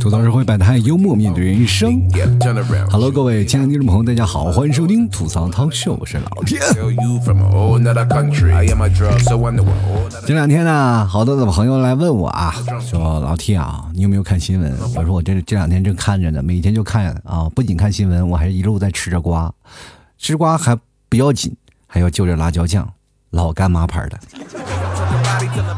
[0.00, 2.02] 吐槽社会百态，幽默面对人生。
[2.90, 6.60] Hello，各位亲爱的听众朋友，大家好，欢迎收听吐槽汤秀，我是老天。
[10.26, 14.76] 这两天呢，好多的朋友来问我啊，说老 T 啊，你有没有看新闻？
[14.96, 19.54] 我说我这这两天正看着呢，每天就看啊，不仅看新闻，我还一路在吃着瓜，
[20.18, 20.76] 吃瓜还
[21.08, 21.54] 不要紧，
[21.86, 22.92] 还要就着辣椒酱，
[23.30, 24.18] 老干妈牌的。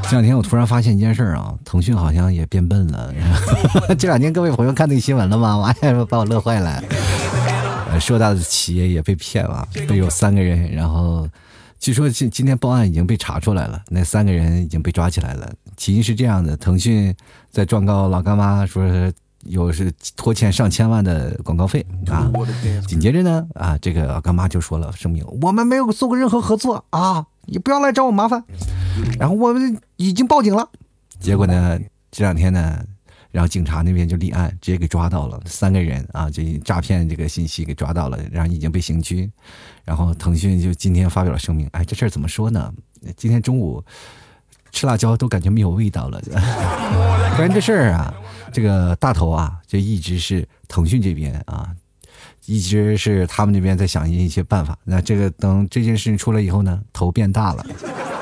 [0.02, 3.12] 这两天我突然发现一件事啊，腾讯好像也变笨了。
[3.98, 5.74] 这两天各位朋友看那个新闻了吗？
[5.80, 6.82] 哎呀，把我乐坏了。
[8.00, 11.26] 硕大的企业也被骗了，被有三个人，然后
[11.78, 15.50] 据说今今天报案已经被查出来了，那三个人已经被抓起来了。
[15.76, 17.14] 起因是这样的，腾讯
[17.50, 18.84] 在状告老干妈，说
[19.44, 22.30] 有是拖欠上千万的广告费啊。
[22.86, 27.24] 紧接着呢，啊，这个老干妈就说了声明，我们没有做过任何合作啊。
[27.46, 28.42] 你不要来找我麻烦，
[29.18, 30.68] 然后我们已经报警了，
[31.18, 31.78] 结果呢，
[32.10, 32.84] 这两天呢，
[33.30, 39.30] 然后警察那边就立案，直接给抓到了三个人啊，这诈骗这个信息给抓到了，然后已经被刑拘，
[39.84, 42.72] 然后腾讯就今天发表了声明，哎，这事儿怎么说呢？
[43.16, 43.82] 今天中午
[44.72, 46.20] 吃辣椒都感觉没有味道了，
[47.36, 48.12] 关于这事儿啊，
[48.52, 51.70] 这个大头啊，就一直是腾讯这边啊。
[52.46, 54.76] 一直是他们那边在想一些办法。
[54.84, 57.66] 那这个等 这件事情出来以后呢，头变大了，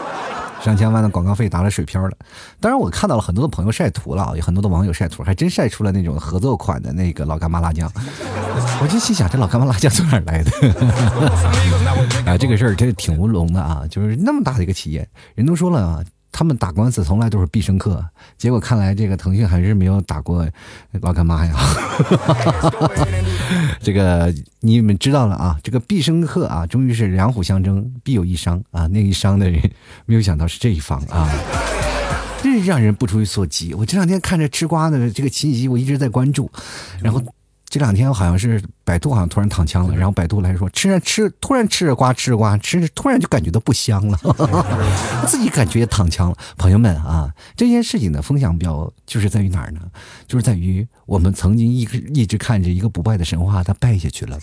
[0.65, 2.17] 上千万的广告费打了水漂了。
[2.59, 7.91] 当然，我看到了很多的朋友晒图了，有很多的网友晒图，还真晒出了那种合作款的那个老干妈辣酱。
[8.81, 10.51] 我就心想，这老干妈辣酱从哪来的？
[12.25, 13.85] 啊，这个事儿真是挺乌龙的啊！
[13.91, 16.03] 就是那么大的一个企业，人都说了啊。
[16.37, 18.05] 他们打官司从来都是必胜客，
[18.37, 20.45] 结果看来这个腾讯还是没有打过
[21.01, 21.55] 老干妈呀。
[23.81, 28.89] 这个你们知道了啊，这个必胜客啊，终于是两虎相争，必有一伤啊。
[28.89, 29.63] 那一伤的人，
[30.07, 31.31] 没有想到是这一方啊，
[32.43, 33.73] 真是让人不出所及。
[33.73, 36.51] 我这两天看着吃瓜的这个信息，我一直在关注，
[37.01, 37.23] 然后。
[37.75, 44.17] 这两天好像是百度好像突然躺枪了，然后百度来说吃着吃，突然吃着瓜吃着瓜吃着，突然就感觉到不香了，
[45.27, 46.37] 自己感觉也躺枪了。
[46.57, 49.81] 朋友们啊，这件事情的风向标就是在于哪儿呢？
[50.29, 51.81] 就是在于我们曾经一
[52.15, 54.39] 一直看着一个不败的神话，它败下去了。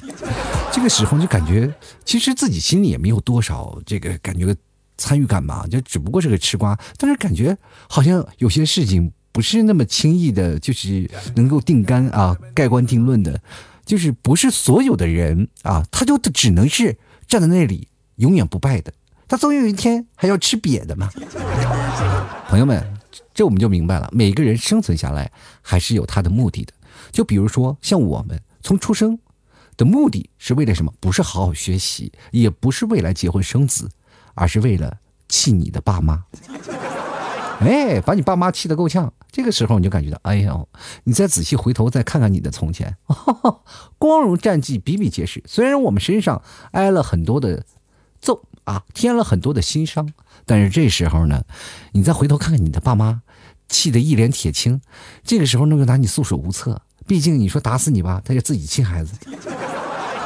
[0.73, 4.53] 这个时候就感觉其实自己心里也没有多少这个感觉
[4.97, 9.13] 参与感吧，就只不过是个吃瓜，但是感觉好像有些事情。
[9.31, 13.41] 不是那么轻易的，就是能够定杆啊，盖棺定论的，
[13.85, 16.97] 就是不是所有的人啊，他就只能是
[17.27, 17.87] 站在那里
[18.17, 18.93] 永远不败的，
[19.27, 21.09] 他总有一天还要吃瘪的嘛。
[22.49, 22.85] 朋友们，
[23.33, 25.31] 这我们就明白了，每个人生存下来
[25.61, 26.73] 还是有他的目的的。
[27.11, 29.17] 就比如说像我们从出生
[29.77, 30.93] 的目的是为了什么？
[30.99, 33.89] 不是好好学习，也不是未来结婚生子，
[34.33, 34.97] 而是为了
[35.29, 36.23] 气你的爸妈。
[37.63, 40.67] 哎，把你爸妈气得够呛，这个时候你就感觉到，哎呦，
[41.03, 42.97] 你再仔细回头再看看你的从前，
[43.99, 45.43] 光荣战绩比比皆是。
[45.45, 46.41] 虽然我们身上
[46.71, 47.63] 挨了很多的
[48.19, 50.09] 揍啊，添了很多的心伤，
[50.45, 51.43] 但是这时候呢，
[51.91, 53.21] 你再回头看看你的爸妈，
[53.69, 54.81] 气得一脸铁青，
[55.23, 56.81] 这个时候那就拿你束手无策。
[57.05, 59.13] 毕竟你说打死你吧，他就自己亲孩子，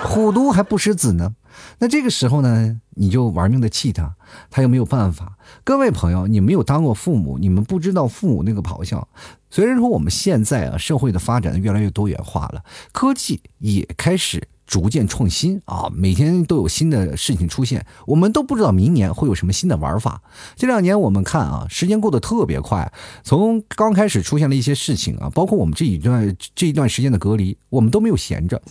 [0.05, 1.33] 虎毒还不食子呢。
[1.79, 4.15] 那这个时候呢，你就玩命的气他，
[4.49, 5.37] 他又没有办法。
[5.63, 9.07] 各位朋友，你没有当过父母，你们不知道父母那个咆哮。
[9.49, 20.21] 虽然说我们现在啊，社会的发展越来越多元化了，科技也开始逐渐创新啊，每天都有新的事情出现，我们都不知道明年会有什么新的玩法。
[20.55, 22.91] 这两年我们看啊，时间过得特别快，
[23.23, 28.61] 从刚开始出现了一些事情啊，包括我们这一段这一段时间的隔离，我们都没有闲着。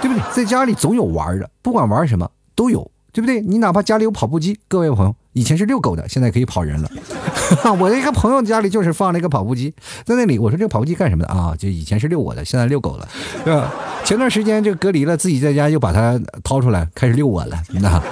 [0.00, 0.22] 对不对？
[0.32, 3.40] 在家里总有玩的，不管玩什么都有，对不对？
[3.40, 6.90] 你哪怕家里有跑步机，各位朋友，以前是遛狗的，现在可以跑人了。
[7.78, 9.74] 我一个朋友家里就是放了一个跑步机
[10.04, 11.54] 在那里，我说这个跑步机干什么的啊？
[11.58, 13.08] 就以前是遛我的，现在遛狗了，
[13.44, 13.72] 对 吧？
[14.04, 18.02] 前段时间就隔离了，自己在家又把它掏出来开始遛我了，那。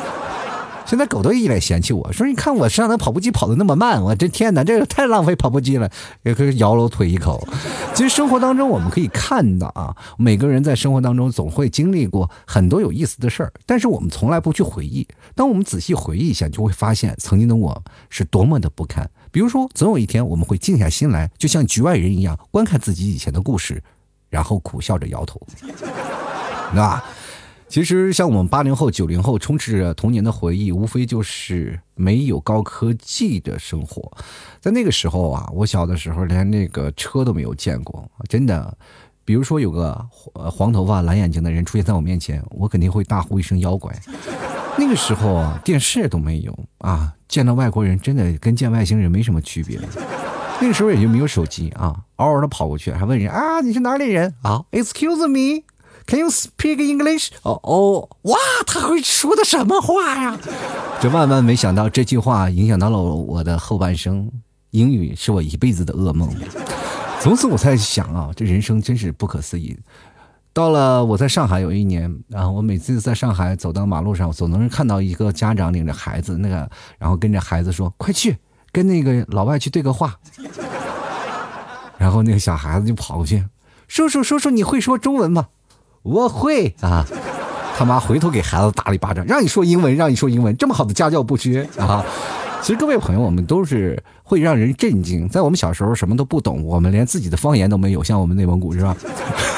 [0.93, 5.91] 现在狗都一脸嫌弃我说：“你看我上那跑步机跑的那么慢，我这天哪，这个太浪费跑步机了。”
[6.23, 7.49] 也可以摇了我腿一口。
[7.97, 15.09] 其实生活当中我们可以看到啊，每个人在生活当中总会经历过很多有意思的事儿，但是我们从来不去回忆。
[15.35, 19.11] 当我们仔细回忆一下，就会发现曾经的我是多么的不堪。
[19.31, 23.83] 比如说，总有一天我们会静下心来，就像局外人一样观看自己以前的故事，
[24.29, 27.03] 然后苦笑着摇头， 对吧？
[27.73, 34.13] 其实，像我们八零后、九零后，充斥着童年的回忆，无非就是没有高科技的生活。
[34.61, 38.77] 在那个时候啊，我小的时候连那个车都没有见过，真的。
[39.25, 43.91] 比如说，有个黄头发、蓝眼睛的人出现在我面前，我肯定会大呼一声“妖怪”。
[44.77, 49.81] 那个时候啊，电视都没有啊，见到外国人真的跟见外星人没什么区别。
[50.61, 55.27] 那个时候也就没有手机啊，嗷嗷的跑过去，还问人啊你是哪里人啊？Excuse
[56.07, 57.31] Can you speak English？
[57.43, 60.39] 哦哦，哇，他会说的什么话呀？
[61.01, 64.31] 这万万没想到，这句话影响到了我的后半生，
[64.71, 66.29] 英语是我一辈子的噩梦。
[67.21, 69.79] 从此我才想啊，这人生真是不可思议。
[70.53, 76.69] 到了我在上海有一年然啊，我每次在上海走到马路上，总能看到一个家长领着孩子，那个
[76.99, 78.37] 然后跟着孩子说：“快去。”
[78.73, 80.19] 跟那个老外去对个话，
[81.99, 83.45] 然后那个小孩子就跑过去，
[83.87, 85.49] 叔叔叔叔，你会说中文吗？
[86.03, 87.07] 我会啊。
[87.75, 92.05] 他妈回头给孩子打了一巴掌，让你说英文，让你说英文，这么好的家教不缺啊。
[92.61, 94.01] 其实各位朋友，我们都是
[94.33, 95.29] 会让人震惊。
[95.29, 98.97] 在我们小时候什么都不懂，我们连自己的方言都没有，像我们内蒙古是吧？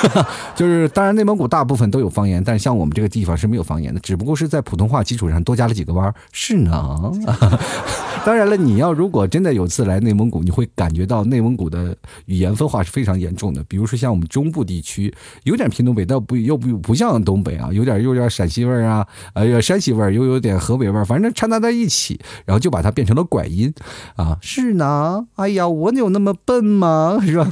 [0.56, 6.12] 就是当然内蒙古大部分都有方言，但像我们这个地方是没有方言的，只不过是在普通话基础上多加了几个弯儿。
[6.32, 7.12] 是呢。
[8.24, 11.94] 当然了，你要如果真的有次来内蒙古，你会感觉到内蒙古的
[12.24, 13.62] 语言分化是非常严重的。
[13.64, 23.70] 比如说像我们中部地区，有点偏东北，但不又不不像东北啊，有点又有点陕西味儿啊，呃，山西味儿，又有点河北味儿，反正掺杂在一起，然后就把它变成了拐音，
[24.16, 27.18] 啊，是呢，哎呀，我有那么笨吗？
[27.22, 27.46] 是吧？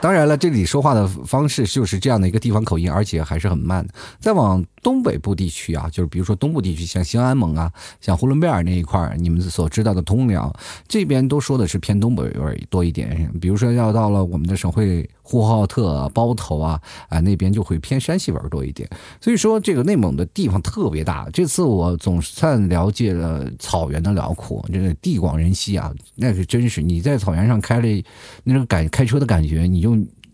[0.00, 3.86] 当然了，这里说话的方式就是这样的一个地方口音，而且还是很慢。
[4.18, 7.70] 再往东北部地区啊，就是比如说东部地区，像兴安盟啊，
[8.00, 10.50] 像呼伦贝尔那一块儿，你们所知道的通辽
[10.88, 13.30] 这边都说的是偏东北味多一点。
[13.38, 16.80] 比如说要到了我们的省会呼和浩特、包头啊，
[17.10, 18.88] 啊那边就会偏山西味多一点。
[19.20, 21.28] 所以说这个内蒙的地方特别大。
[21.30, 28.02] 这次我总算了解了草原的辽阔，这个地广人稀啊，那是真是你在草原上开了
[28.44, 29.89] 那种感开车的感觉，你就。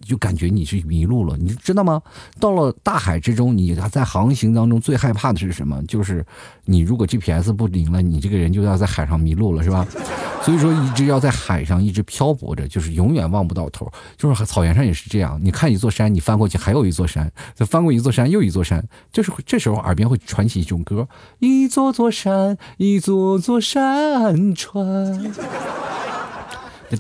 [0.07, 2.01] 就感觉你是迷路了，你知道吗？
[2.39, 5.83] 到了大海之中，你在航行当中最害怕的是什么？
[5.87, 6.25] 就是
[6.65, 9.87] 你如果 GPS 不灵了，你这个人就要在海上迷路了，是吧？
[10.43, 13.91] 所以说一直要在海上一直漂泊着，就是永远望不到头。
[14.17, 21.09] 就是草原上也是这样，你看一座山，你翻过去还有一座山，再翻过一座山又一座山，就是这时候耳边会传起一种歌：
[21.41, 25.33] 一座座山，一座座山川。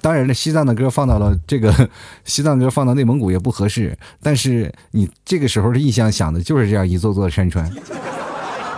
[0.00, 1.88] 当然了，西藏的歌放到了这个
[2.24, 3.96] 西藏歌放到内蒙古也不合适。
[4.22, 7.70] 但是你这个时候的印象想的就是这样一座座山川，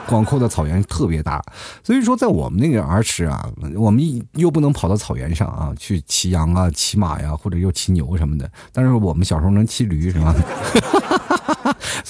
[0.07, 1.43] 广阔的草原特别大。
[1.83, 4.03] 所以说，在我们那个儿时啊，我们
[4.35, 8.51] 又不能跑到草原上啊去骑羊啊、骑马呀，或者又骑牛什么的。
[8.73, 10.35] 但是我们小时候能骑驴，是吧？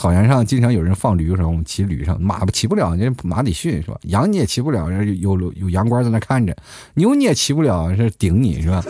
[0.08, 3.99] 草原上经常有人放驴，时候我们骑驴上，马骑不了，那马得训是吧？
[4.05, 6.56] 羊你也骑不了，有有羊倌在那看着，
[6.94, 8.82] 牛你也骑不了，是顶你是吧？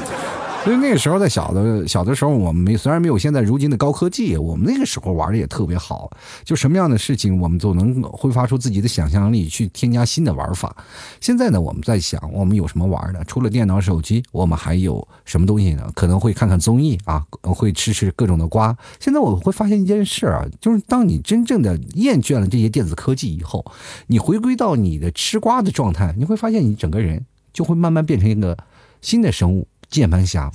[0.69, 6.11] 所以那个时候在小的小的时候，我们没虽然没有现在如今的高科技，我们那个时候玩的也特别好。
[6.45, 10.77] 就什么样的事情，我们都能挥发出自己的想象力去添加新的玩法。
[11.23, 13.25] 现在呢，我们在想，我们有什么玩的？
[13.25, 15.91] 除了电脑、手机，我们还有什么东西呢？
[15.95, 18.77] 可能会看看综艺啊，会吃吃各种的瓜。
[19.01, 23.65] 现在我会发现一件事啊，就是当你真正的厌倦了这些电子科技以后，
[24.09, 27.25] 你回归到你的吃瓜的状态，你会发现你整个人
[27.55, 28.55] 就会慢慢变成一个
[29.01, 29.67] 新的生物。
[29.91, 30.51] 键盘侠，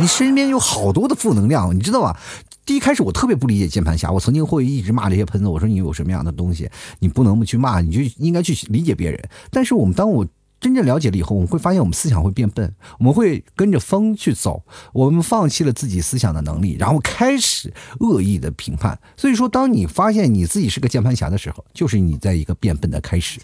[0.00, 2.18] 你身边有好多的负能量，你知道吧？
[2.66, 9.22] 第一开始我特别不理解键盘侠，我曾经会一直骂这些喷子，我说你有什么样的东西，你不能不去骂，你就应该去理解别人。
[9.50, 10.26] 但是我们当我
[10.60, 14.62] 真正了解了以后，我们会发现我们思想会变笨，我们会跟着风去走，
[14.94, 17.70] 我们放弃了自己思想的能力，然后开始
[18.00, 18.98] 恶意的评判。
[19.14, 23.38] 所以说，当你发现你自己是个键盘侠的时候，就是你在一个变笨的开始。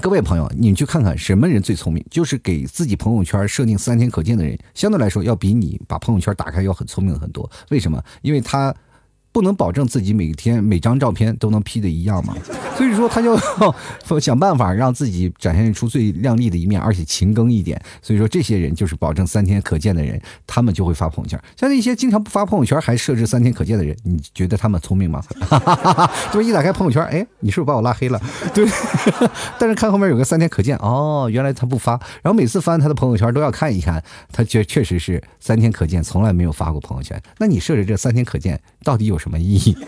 [0.00, 2.04] 各位朋友，你们去看看什么人最聪明？
[2.08, 7.50] 就是给自己朋友圈设定三天可见的人，相对来说要比你把朋友圈打开要很聪明很多。
[7.70, 8.02] 为什么？
[8.22, 8.74] 因为他。
[9.32, 12.34] 不能保证自己每天每张照片都能 P 的一样嘛，
[12.76, 13.38] 所以说他就
[14.20, 17.80] 想办法让自己展现出最靓丽的一面，而且勤更一点。
[18.02, 21.40] 所以说这些人就是保证三天可见的人，他们就会发朋友圈。
[21.56, 25.22] 像那些经常不发朋友圈还设置三天可见的人，你觉得他们聪明吗？
[26.32, 28.20] 就一打开朋友圈，哎，你是不是把我拉黑了？
[28.54, 28.66] 对，
[29.58, 31.92] 但是看后面有个三天可见，哦，原来他不发。
[32.22, 37.20] 然后每次翻他的朋友圈都要看一看，他确确实是三天可见，从来没有发过朋友圈。
[37.38, 39.28] 那你设置这三天可见到底有什么？
[39.28, 39.76] 什么意义？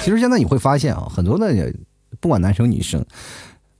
[0.00, 1.74] 其实现在你会发现啊，很多的
[2.20, 3.04] 不管男生女生，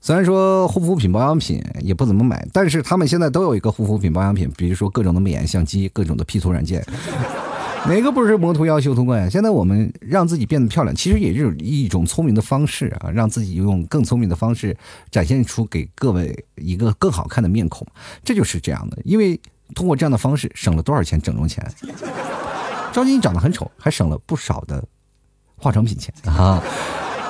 [0.01, 6.85] 虽然说护肤品保养品也不怎么买，但是他们现在都有一个护肤品保养品，比如说各种的美颜相机、各种的 P 图软件，
[7.87, 9.29] 哪个不是磨图要修图怪？
[9.29, 14.75] 现在我们让自己变得漂亮，其实也是一种聪明的方式啊，让自己用更聪明的方式
[15.09, 17.87] 展现出给各位一个更好看的面孔，
[18.25, 18.97] 这就是这样的。
[19.05, 19.39] 因为
[19.73, 21.65] 通过这样的方式，省了多少钱整容钱？
[22.97, 24.83] 张晶长得很丑，还省了不少的
[25.55, 26.59] 化妆品钱啊。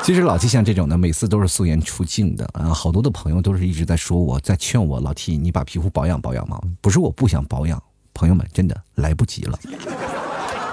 [0.01, 6.57] 其实老 T 像这种的，每次都是素颜出镜的啊，好多的朋友都是一直在说我在劝我老 T，你把皮肤保养保养嘛。
[6.79, 7.83] 不是我不想保养，
[8.13, 9.59] 朋友们真的来不及了。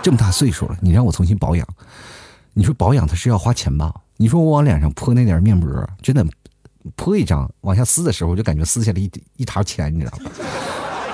[0.00, 1.66] 这么大岁数了，你让我重新保养，
[2.52, 3.92] 你说保养它是要花钱吧？
[4.16, 5.66] 你说我往脸上泼那点面膜，
[6.02, 6.24] 真的
[6.94, 10.30] 泼一张往下撕的时候，我就感觉撕下来一一沓钱，你知道吗？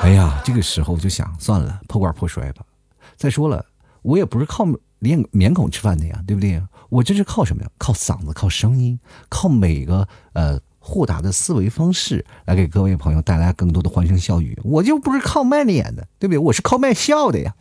[0.02, 2.62] 哎呀，这个时候就想算了，破罐破摔吧。
[3.16, 3.62] 再说了，
[4.02, 4.66] 我也不是靠
[4.99, 6.62] 脸面孔吃饭的呀，对不对？
[6.88, 7.69] 我这是靠什么呀？
[7.78, 14.59] 靠嗓子，靠声音，靠每个呃豁达的思维方式来给各位朋友带来更多的欢声笑语。
[14.64, 16.38] 我就不是靠卖脸的，对不对？
[16.38, 17.54] 我是靠卖笑的呀。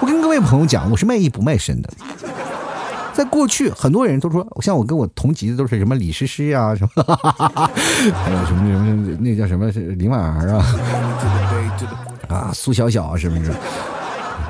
[0.00, 1.90] 我跟各位朋友讲，我是卖艺不卖身的。
[3.12, 7.04] 在过去，很多人都说，像我跟我同级的都是什么李诗诗呀，什么，
[8.14, 10.64] 还有什么什么那叫什么林婉儿啊，
[12.28, 13.52] 啊苏小小啊是不是？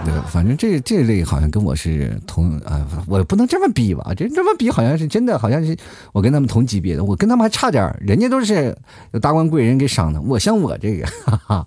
[0.04, 4.12] 对，反正这这类好像跟我是同啊，我不能这么比吧？
[4.16, 5.76] 这这么比好像是真的，好像是
[6.12, 8.76] 我跟他们同级别的，我跟他们还差点人家都是
[9.12, 11.66] 有达官贵人给赏的，我像我这个，哈哈，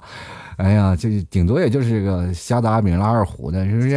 [0.57, 3.89] 哎呀，就顶多也就是个瞎打米拉二胡的，是不是？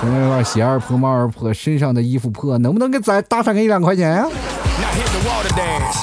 [0.00, 4.26] 什么鞋儿破，帽儿破，身上的衣服破，能不能给咱打上个一两块钱呀？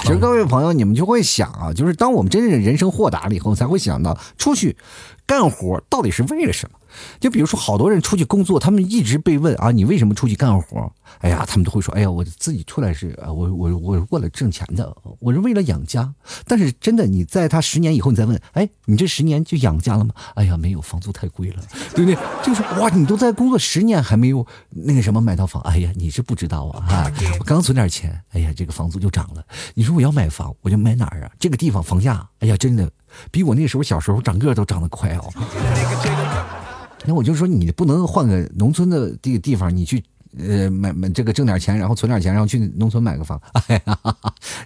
[0.01, 4.77] 其实各位朋友，你们就会想啊，就是当我们真正人生豁达了以后，才会想到出去
[5.25, 6.77] 干活到底是为了什么。
[7.19, 10.91] 就比如说，好多人出去工作，他们一直被问啊，你为什么出去干活？
[11.19, 16.13] 哎呀，他们都会说，哎呀，我自己出来是啊，我我我是过来挣钱的，我是为了养家。
[16.45, 20.13] 但是真的，你在他十年以后，你再问，哎，你这十年就养家了吗？
[20.35, 21.63] 哎呀，没有，房租太贵了，
[21.95, 22.17] 对不对？
[22.43, 27.11] 就是哇，你都在工作十年还没有那个什么买套房，哎呀，你是不知道啊啊！
[27.39, 29.43] 我刚存点钱，哎呀，这个房租就涨了。
[29.73, 31.31] 你说我要买房，我就买哪儿啊？
[31.39, 32.89] 这个地方房价，哎呀，真的
[33.31, 35.31] 比我那时候小时候长个都长得快哦。
[37.05, 40.03] 那我就说，你不能换个农村的这个地方，你去
[40.39, 43.39] 呃买买这个挣点钱，然后存点钱，然后去农村买个房。
[43.67, 43.99] 哎呀，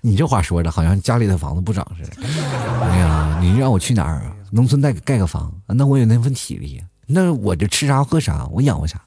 [0.01, 2.27] 你这话说的好像家里的房子不涨似的。
[2.81, 4.35] 哎呀，你让我去哪儿啊？
[4.51, 6.81] 农村再盖个房，那我有那份体力。
[7.13, 9.01] 那我这吃啥喝啥，我养活啥？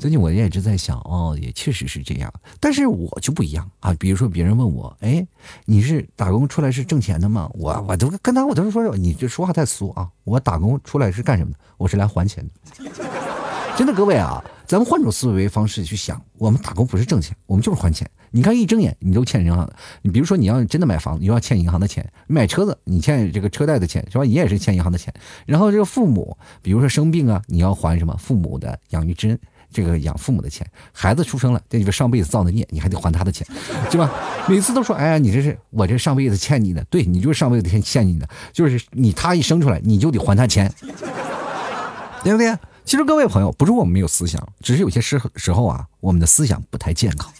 [0.00, 2.32] 最近我也一直在想，哦，也确实是这样。
[2.58, 3.94] 但是我就不一样啊。
[3.96, 5.24] 比如说别人问我，哎，
[5.64, 7.48] 你是打工出来是挣钱的吗？
[7.54, 10.08] 我我都跟他我都是说，你这说话太俗啊。
[10.24, 11.58] 我打工出来是干什么的？
[11.76, 12.90] 我是来还钱的。
[13.76, 18.08] 真的，各位啊，咱们换种思维方式去想，我们打工不是挣钱，我们就是还钱。
[18.30, 19.68] 你看，一睁眼你都欠银行。
[20.02, 24.24] 你比如说，你要真的买房，你要欠银行的钱；买车子，你欠这个车贷的钱，是吧？
[24.24, 25.12] 你也是欠银行的钱。
[25.44, 29.38] 然后这个父母，比如说生病啊，你要还什么父母的养育之恩，
[29.72, 30.64] 这个养父母的钱。
[30.92, 33.44] 孩子出生了，这就是上辈子造的孽，你还得还他的钱，
[33.90, 34.08] 是吧？
[34.48, 40.72] 每次都说，哎呀，你这是我这上辈子欠你的，对你就是上辈子欠欠你的，就是你他一生出来，你就得还他钱，
[42.22, 42.56] 对不对？
[42.84, 47.32] 其实各位朋友，不是我们没有思想，只是有些时时候啊，我们的思想不太健康。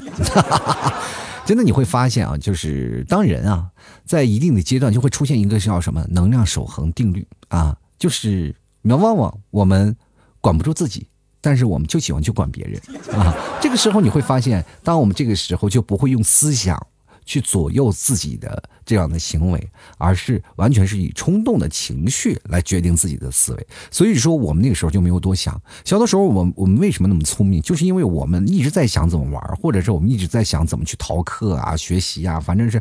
[1.44, 3.68] 真的你会发现啊，就是当人啊，
[4.06, 9.94] 在一定的阶段就会出现一个叫什么能量守恒定律啊，就是你要往往我们
[10.40, 11.06] 管不住自己，
[11.42, 12.80] 但是我们就喜欢去管别人
[13.14, 13.34] 啊。
[13.60, 16.86] 这个时候你会发现，当我们这个时候就不会用思想。
[17.24, 23.66] 去左右自己的这样的行为，而是完全是以冲动的情绪来决定自己的思维。
[23.90, 25.60] 所以说，我们那个时候就没有多想。
[25.84, 27.62] 小的时候，我我们为什么那么聪明？
[27.62, 32.80] 就是因为我们一直在想怎么玩，或者是我们一直在想怎么去逃课啊、学习啊，反正是。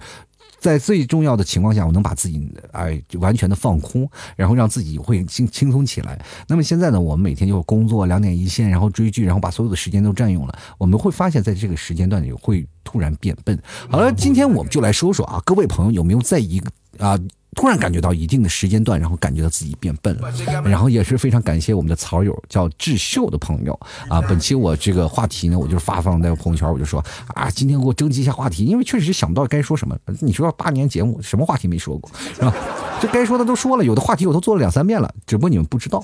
[0.64, 2.42] 在最重要的情况下，我能把自己
[2.72, 6.18] 哎完全的放空，然后让自己会轻轻松起来。
[6.48, 10.58] 那么现在呢，我们每天就工作两点一线，然后追剧，然后把所有的时间都占用了。
[10.78, 13.62] 我们会发现，在这个时间段里会突然变笨。
[13.90, 17.20] 好了，今天我们就来说说啊，各位朋友有没有在一个啊？
[17.56, 20.32] 突然感觉到一定的时间段，然后感觉到自己变笨了，
[20.66, 23.80] 然后也是非常感谢我们的草友叫智秀的朋友
[24.10, 24.22] 啊。
[24.28, 29.98] 本期我这个话题呢，我就发放在朋友圈，我就说啊，今天给我征集一下话题，因为确实想不到该说什么。
[30.20, 32.54] 你说八年节目什么话题没说过是吧？
[33.02, 36.04] 这该说的都说了，有的话题我都做了两三遍了，只不过你们不知道。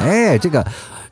[0.00, 0.66] 哎，这个。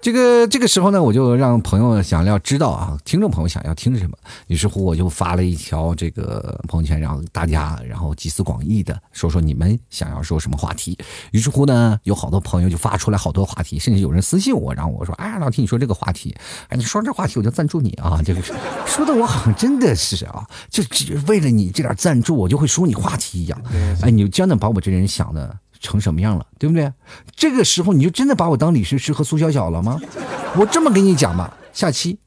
[0.04, 4.14] 这个这个时候呢，我就让朋友想要知道啊，听众朋友想要听什么，
[4.48, 10.94] 于是乎我就发了一条这个朋友圈，让大家然后集思广益的说说你们想要说什么话题。
[11.30, 16.36] 于是乎呢，有好多朋友就发出来好多话题，甚至有人私信我，然后我说，哎，老听你说这个话题，
[16.68, 18.42] 哎，你说这话题我就赞助你啊，这个
[18.84, 23.58] 说的我好像真的是啊，就只为了你这点赞助，我就会说你话题一样，
[24.02, 25.60] 哎，你真的把我这人想的。
[25.84, 26.90] 成什么样了，对不对？
[27.36, 30.00] 这个时候你就真的把我当李诗诗和苏小小了吗？
[30.56, 32.18] 我这么跟你讲吧，下期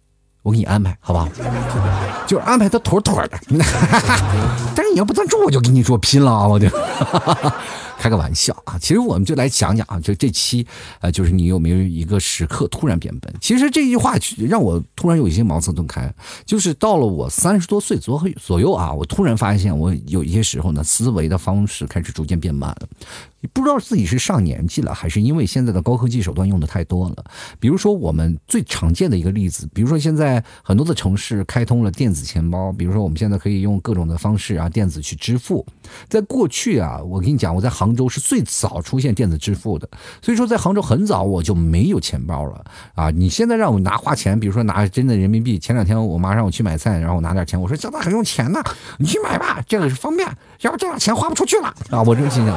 [0.43, 1.27] 我给你安排，好不好？
[2.27, 3.39] 就是安排的妥妥的。
[4.97, 6.47] 你要不赞助，我就跟你说拼了啊！
[6.47, 6.67] 我就
[7.99, 8.79] 开个玩笑啊。
[8.79, 10.65] 其实我们就来讲讲啊，就这期
[11.01, 13.31] 呃，就是你有没有一个时刻突然变笨？
[13.39, 14.15] 其实这句话
[14.49, 16.11] 让我突然有一些茅塞顿开，
[16.47, 22.87] 就是到了我三十多岁左左右啊，我突然发现我有一些时候呢，思维的方式开始逐渐变慢了。
[23.53, 27.23] 不知道自己是上年纪了，还是因为现在的高科技手段用的太多了。
[27.59, 35.65] 比如说，我们最常见的一个例子，比如说现在很多的城市开通了电子钱包，比如说我们现在可以用各种的方式啊，电子去支付。
[36.07, 39.89] 在过去啊，我跟你讲，我在杭州是最早出现电子支付的，
[40.21, 42.63] 所以说在杭州很早我就没有钱包了
[42.95, 43.09] 啊。
[43.09, 48.61] 你现在让我拿花钱，比如说拿真的人民币，前两天我妈让我去买菜，然后我拿点钱，我说这咋还用钱呢？
[48.97, 50.27] 你去买吧，这个是方便，
[50.61, 52.01] 要不这样钱花不出去了啊。
[52.03, 52.55] 我这心想，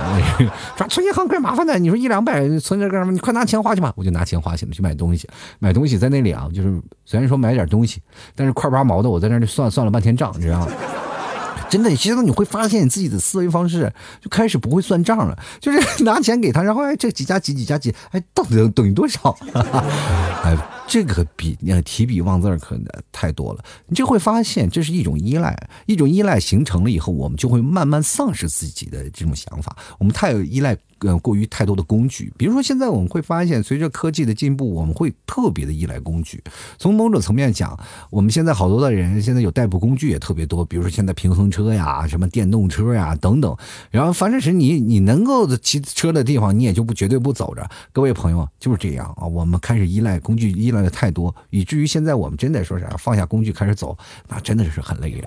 [0.77, 3.13] 说存银行更麻烦的，你说一两百存这干什么？
[3.13, 3.93] 你快拿钱花去吧！
[3.97, 5.29] 我就拿钱花去了，去买东西。
[5.59, 8.01] 买东西在那里啊，就是虽然说买点东西，
[8.35, 10.69] 但是块八毛的，我在那里算算了半天账，你知道吗？
[11.71, 19.35] 真的，其实你会发现你自己的思维方式就开始不会算账了，就是拿钱给他，然后哎，这几加几几加几，哎，到底等于多少？
[20.43, 20.57] 哎，
[20.90, 23.64] 这个比提笔忘字可能太多了。
[23.87, 25.56] 你就会发现这是一种依赖，
[25.87, 29.76] 一种依赖形成了以后，我们就会慢慢丧失自己的这种想法。
[30.00, 30.76] 我们太依赖。
[31.02, 36.44] 呃，过于太多的工具，比如说现在我们会发现，随着科技的进步，我们会特别的依赖工具。
[36.76, 37.75] 从某种层面讲，
[38.11, 43.56] 我们现在好多的人现在有代步工具也特别多，比如说现在平衡车呀、什么电动车呀等等。
[43.90, 47.66] 然后反正是你你能够骑车的地方，你也就不绝对不走着。
[47.92, 53.97] 各位朋友就是这样啊，我们开始依赖工具，依赖的太多，以至于现在我们真的说啥放下工具开始走，
[54.29, 55.25] 那真的是很累人。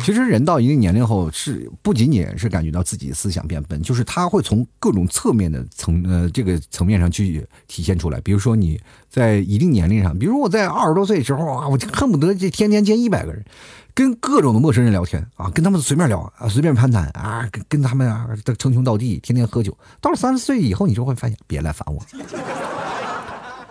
[0.00, 3.40] 其实人到一定年龄后，是不仅仅是感觉到自己思想。
[3.50, 8.20] 变笨，就是他会从各种侧面的层呃这个层面上去体现出来。
[8.20, 13.44] 比如说你在一定年龄上，比如我在二十多岁的时候啊，我就恨不得这天天见一百个人，
[13.92, 19.76] 跟各种的陌生人聊天啊，跟他们随便聊啊，随便攀谈啊，跟跟他们啊称兄道弟，天天喝酒。
[20.00, 22.00] 到了三十岁以后，你就会发现，别来烦我。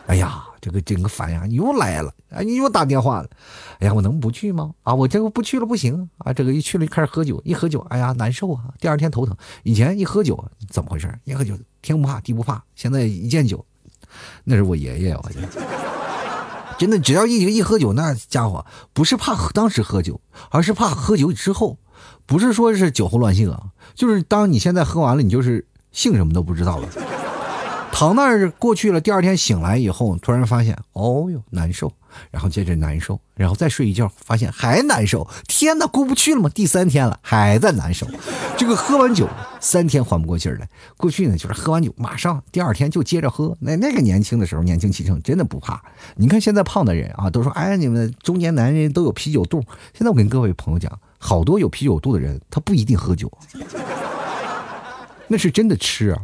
[0.09, 0.43] 哎呀。
[0.61, 2.41] 这个整个烦呀，你又来了啊！
[2.41, 3.29] 你又打电话了，
[3.79, 4.73] 哎呀，我能不去吗？
[4.83, 6.33] 啊，我这个不去了不行啊！
[6.33, 8.65] 这个一去了就，开始喝酒，一喝酒，哎呀，难受啊！
[8.77, 9.33] 第二天头疼。
[9.63, 10.37] 以前一喝酒
[10.69, 11.17] 怎么回事？
[11.23, 13.65] 一喝酒天不怕地不怕，现在一见酒，
[14.43, 15.47] 那是我爷爷，我觉得
[16.77, 20.19] 真的，只要一一喝酒，那家伙不是怕当时喝酒，
[20.49, 21.77] 而是怕喝酒之后，
[22.25, 26.89] 不是说是酒后乱性啊，就是当你现在喝完了，你就是姓什么都不知道了。
[27.91, 31.91] 躺那儿过去了，第二天醒来以后，突然发现，哦哟，难受，
[32.31, 36.49] 然后接着难受，然后再睡一觉，发现还难受，天哪，过不去了吗？
[36.53, 38.07] 第三天了，还在难受。
[38.55, 39.27] 这个喝完酒
[39.59, 43.57] 三天缓不过劲儿来，过去呢就是喝完酒马上第二天就接着喝。
[43.59, 45.81] 那那个年轻的时候年轻气盛，真的不怕。
[46.15, 49.61] 你看现在胖的人啊，都说哎，你们中年男人都有啤酒肚。
[49.93, 53.29] 现在我跟各位朋友讲，好多有啤酒肚的人，他不一定喝酒，
[55.27, 56.21] 那是真的吃啊。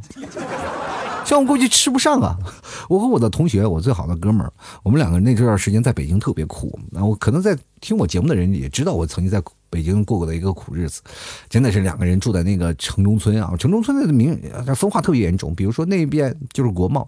[1.26, 2.38] 像我估计吃不上啊！
[2.88, 6.80] 我和我的同学，我最好的哥们儿，我们两个那段时间在北京特别苦。
[6.92, 9.44] 那我可能在听我节目的人也知道，我曾经在。
[9.76, 11.02] 北京过过的一个苦日子，
[11.50, 13.54] 真的是两个人住在那个城中村啊。
[13.60, 14.40] 城中村的名
[14.74, 17.06] 分化特别严重，比如说那边就是国贸，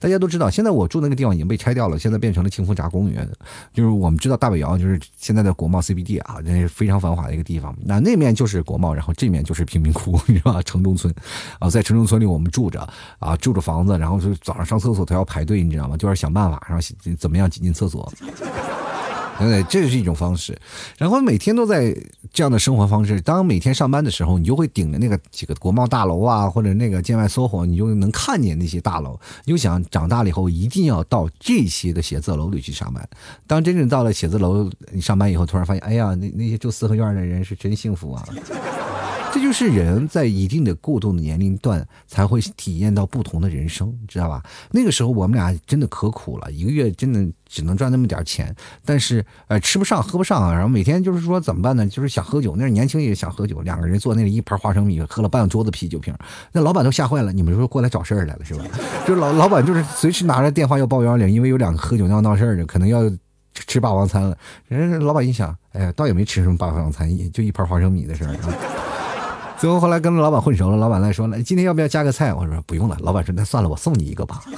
[0.00, 0.50] 大家都知道。
[0.50, 3.28] 现在我住那个地方已经被拆掉了，现在变成了清风闸公园。
[3.72, 7.72] 就是我们知道大北窑就是现在的国贸 CBD 啊，那是非常繁华的一个地方。
[7.84, 10.62] 那那面就是国贸，然后这面就是贫民窟， 你知道吧？
[10.62, 11.14] 城中村
[11.60, 12.80] 啊，在城中村里我们住着
[13.20, 15.96] 啊，住着房子，然后就早上上厕所都要排队，你知道吗？
[15.96, 16.84] 就是想办法，然后
[17.16, 18.12] 怎么样挤进厕所。
[19.38, 20.58] 对，这是一种方式，
[20.96, 21.96] 然后每天都在
[22.32, 23.20] 这样的生活方式。
[23.20, 29.18] 当每天上班的时候，你就会顶着那个几个国贸大楼啊，或者那个建外 SOHO，你就能看见那些大楼。
[29.44, 33.08] 你就想长大了以后一定要到这些的写字楼里去上班。
[33.46, 38.28] 当真正到了写字楼你上班以后，突然发现，哎呀，那那些住四合院的人是真幸福啊！
[39.38, 44.42] 这就是人在一定的过渡的年龄段才会体验到不同的人生，知道吧？
[44.72, 48.52] 那个时候我们俩真的可苦了，一个月真的只能赚那么点钱，
[48.84, 51.86] 但是呃吃不上喝不上啊，然后每天就是说怎么办呢？
[51.86, 56.12] 就是想喝酒，那是年轻也想喝酒，两个人坐那里一盘花生米，喝了半桌子啤酒瓶，
[56.50, 57.32] 那老板都吓坏了。
[57.32, 58.64] 你们说过来找事儿来了是吧？
[59.06, 63.08] 就老老板就是随时拿着电话要报幺幺零，因为有两个喝酒闹闹事儿的，可能要
[63.54, 64.36] 吃霸王餐了。
[64.66, 68.87] 人家老板一想，哎呀，倒也没吃什么霸王餐，就一盘花生米的事儿啊。
[69.60, 74.40] 最后后来跟老板混熟了，老板来说：“了，今天要不要加个菜？”我说：“不用了。”老板说：“那算了，我送你一个吧。”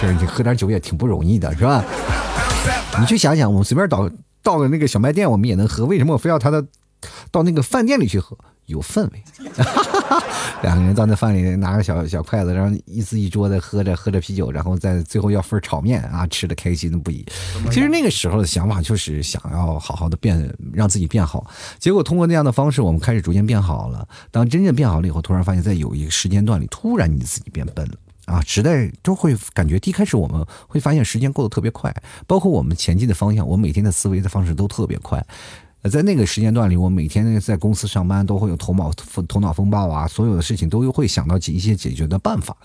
[0.00, 1.82] 就是你喝点酒也挺不容易的，是吧？
[3.00, 4.08] 你去想想，我们随便倒
[4.42, 6.64] 倒个那个小卖店，我们也能喝，为什么我非要他的
[7.30, 8.36] 到那个饭店里去喝？
[8.66, 9.22] 有氛围。
[10.62, 17.24] 两个人到那饭里拿个小小筷子，然后一滋一桌的喝着喝着啤酒，然后在最后要份炒面啊，吃的开心的不已。
[17.70, 21.50] 其实那个时候的想法就是想要好好的变，让自己变好。
[21.78, 24.06] 结果通过那样的方式，我们开始逐渐变好了。
[24.30, 27.94] 当真正变好了以后，突然发现，在有一个时间段里，突然你自己变笨了。
[28.26, 31.94] 啊，时代都会感觉，一开始我们会发现时间过得特别快，
[32.26, 35.24] 包括我们前进的方向，我每天的思维的方式都特别快。
[35.82, 38.92] 在那个时间段里，我每天在公司上班都会有头脑
[39.28, 42.56] 头脑风暴啊，所有的事情都会想到解一些解决的办法。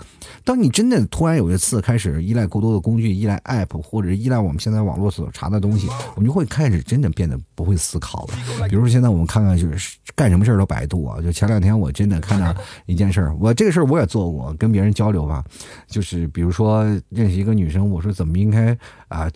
[0.44, 8.68] 当你真的突然有一次开始依赖过多的工具，依赖 app 或者依赖我们现在网络所查的东西，我们就会开始真的变得不会思考了。
[8.68, 11.22] 比如说现在我们看看，就是干什么事儿都百度啊。
[11.22, 12.56] 就前两天我真的看到
[12.88, 15.44] 一件事儿，我这个事儿我也做过，跟别人交流吧，
[15.88, 18.76] 就是比如说认识一个女生，我说怎么应该
[19.10, 19.30] 啊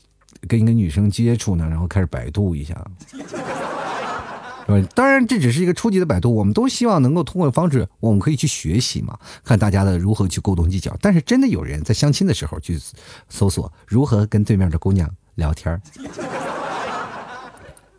[0.47, 1.67] 跟一个女生接触呢？
[1.69, 2.75] 然后开始百度一下。
[4.67, 10.95] 对，当然这只是一个初级的百度，我们都希望能够通过方式，我们可以去学习嘛，看大家的如何去沟通技巧。
[10.99, 12.79] 但是真的有人在相亲的时候去
[13.29, 15.79] 搜索如何跟对面的姑娘聊天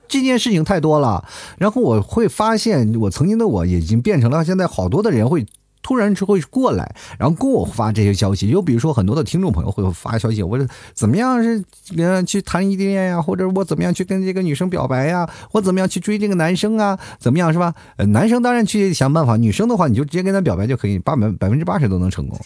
[0.09, 1.29] 这件事情太多了。
[1.57, 5.47] 然后我会发现，我曾经的我也已经变成了现在好多的人会。
[5.87, 8.51] 突然就会过来，然后跟我发这些消息。
[8.51, 11.63] 就比如说，很多的听众朋友会发消息，我说怎么样是
[11.97, 16.99] 呃去谈异地恋呀，或者我怎么样去跟这个女生表白呀，我怎么样去追这个男生啊？
[17.21, 17.73] 怎么样是吧？
[17.99, 22.37] 呃，男生当然去想办法，女生的话你就直接跟他表白就可以，八百百分之八十都能成功。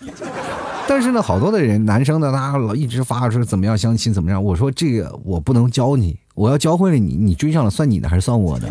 [0.86, 4.44] 但是呢，好多的人，男生呢，他老一直发说怎么样相亲怎么样。
[4.44, 8.68] 我说这个我不能教你，我要教会了你，你追上了算你的还是算我的？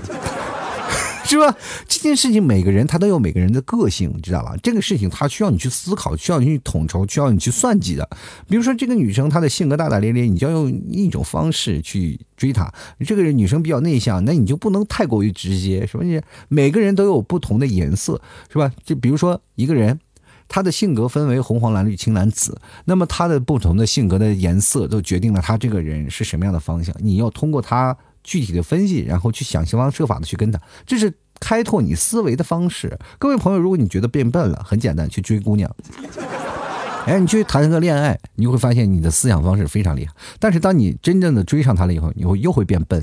[1.30, 1.56] 是吧？
[1.88, 4.56] 这件事情每个人他都有每个人的个性，你知道吧？
[4.64, 8.10] 这个事情他需要你去思考，需要你去统筹，需要你去算计的。
[8.48, 12.74] 比如说这个女生她的性格大大咧咧，你就要用一种方式去追她。
[13.06, 16.04] 这个女生比较内向，那你就不能太过于直接，什么？
[16.04, 16.20] 你？
[16.48, 18.20] 每个人都有不同的颜色，
[18.52, 18.72] 是吧？
[18.84, 20.00] 就比如说一个人，
[20.48, 26.96] 他的性格分为红黄蓝绿青蓝紫，那么他的不同的性格的颜色都决定了他这个人是什么样的方向。
[26.98, 27.96] 你要通过他。
[28.24, 33.00] 具体的分析，然后去想方设法的去跟他，这是开拓你思维的方式。
[33.18, 35.74] 各位朋友，如果你觉得变笨了，很简单，去追姑娘。
[37.08, 40.14] 哎，你去谈个恋爱，你会发现你的思想方式非常厉害。
[40.40, 43.02] 但是当你真正的追上她了以后，你会又会变笨。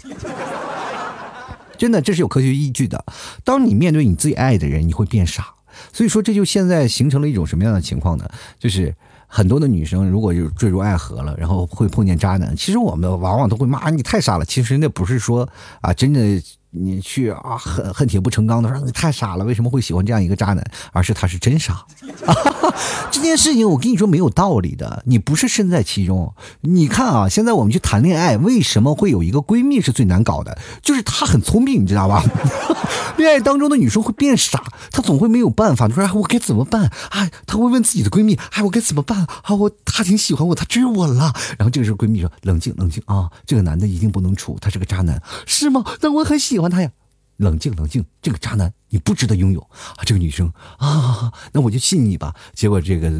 [1.76, 3.04] 真的，这是有科学依据的。
[3.42, 5.54] 当你面对你最爱的人，你会变傻。
[5.92, 8.28] 所以说，这就现在形成了一种什么样的情况呢？
[8.58, 8.94] 就是。
[9.26, 14.44] 很多的女生如果就坠入爱河了，然后会碰见渣男，其实我们往往都会骂你太傻了。
[14.44, 15.48] 其实那不是说
[15.80, 16.42] 啊，真的。
[16.78, 20.64] 你去啊，恨恨铁不成钢的说你太傻了，为什么会喜欢这样一个渣男？
[20.92, 21.84] 而是他是真傻。
[23.10, 26.34] 这件事情我跟你说没有道理的，你不是身在其中。
[26.60, 30.58] 你看啊，现在我们去谈恋爱，为什么会有一个闺蜜是最难搞的？
[30.82, 32.22] 就是她很聪明，你知道吧？
[33.16, 35.86] 恋爱当中的女生会变傻，她总会没有办法。
[35.86, 36.90] 你说哎，我该怎么办？
[37.10, 39.26] 哎，她会问自己的闺蜜，哎，我该怎么办？
[39.42, 41.32] 啊，我她挺喜欢我，她追我了。
[41.58, 45.82] 然后这个时候闺蜜说冷静冷静啊，这个男的一定不能处，他是个渣男，是吗？
[46.00, 46.65] 但我很喜欢。
[46.70, 46.90] 他呀，
[47.36, 50.04] 冷静冷静，这个渣男你不值得拥有啊！
[50.04, 52.34] 这个女生啊，那我就信你吧。
[52.54, 53.10] 结果这个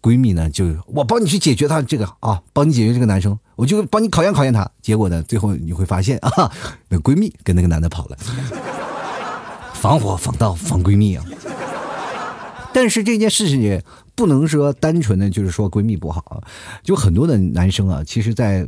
[0.00, 4.70] 闺蜜呢，就我帮你去解决他这个啊，帮你解决这个男生，我就帮你考验考验他。
[4.80, 6.50] 结果呢，最后你会发现啊，
[6.88, 8.16] 那闺蜜跟那个男的跑了，
[9.74, 11.24] 防火防盗防闺蜜啊。
[12.72, 16.42] 但是这件事情也不能说单纯的就是说闺蜜不好，
[16.82, 18.66] 就很多的男生啊，其实在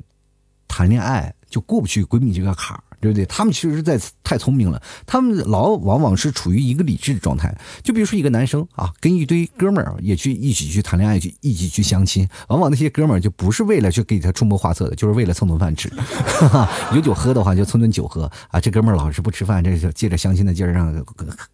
[0.69, 2.85] 谈恋爱就过不去闺蜜这个坎儿。
[3.05, 3.27] 对不对？
[3.27, 7.55] 他们其实是在太聪明了，他们老往往是处于一个理智的状态。
[7.83, 15.93] 就比如说一个男生啊，跟一堆哥们儿也去一起去谈恋爱，去一起去相亲，往往那些哥们儿就不是为了去给他出谋划策的，就是为了蹭顿饭吃。
[16.95, 18.59] 有酒喝的话就蹭顿酒喝啊。
[18.59, 21.05] 这哥们儿老是不吃饭，这就借着相亲的劲儿让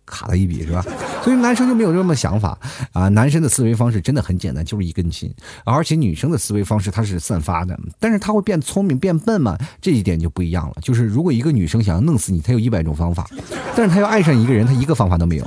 [0.07, 0.85] 卡了一笔，是吧？
[1.25, 2.57] 所以男生就没有这么想法
[2.93, 3.09] 啊。
[3.09, 5.35] 男生的思维方式真的很简单，就是一根筋。
[5.65, 9.59] 而且女生的思维方式它是散发的，但是他会变聪明变笨嘛？
[9.81, 10.77] 这一点就不一样了。
[10.83, 13.27] 就是如果一一个女生想要弄死你，她有一百种方法，
[13.75, 15.47] 但是她要爱上一个人，她一个方法都没有。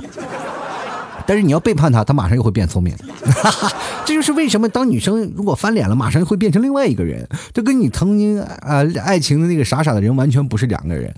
[1.26, 2.94] 但是你要背叛他，他马上又会变聪明。
[4.04, 7.26] 这就是为什么当女生如果翻脸了，马上会变成另外一个人。
[7.52, 11.12] 这跟你曾经啊爱情的那个傻傻的人完全不是两个人，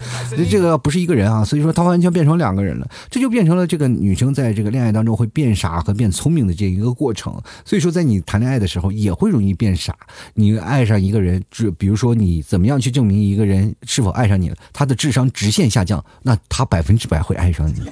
[0.48, 1.44] 这个不是一个人啊。
[1.44, 7.34] 所以说他完全变成两个人了，这就变成了这个女生在这个恋爱当中会变傻和变聪明的这一个过程。
[7.64, 9.96] 所以说在你谈恋爱的时候也会容易变傻。
[10.34, 14.56] 你爱上一个人，就比如说你怎么样去证明一个人是否爱上你了？
[14.72, 17.82] 他的智商直线下降，那他百分之百会爱上你。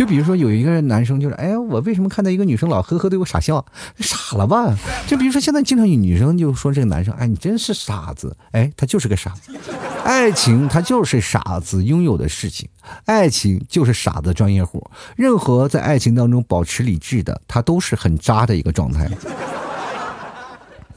[0.00, 3.62] 就比如说有一个男生就是，哎呀，我为什么看到一个女生老呵呵对我傻笑？
[3.98, 4.74] 傻了吧？
[5.06, 9.52] 就比如说现在经常有女生就说这个男生，哎，你真是傻子，哎，他就是个傻子。
[10.02, 12.66] 爱情它就是傻子拥有的事情，
[13.04, 14.90] 爱情就是傻子专业户。
[15.16, 19.06] 任何在爱情当中保持理智的，他都是很渣的一个状态，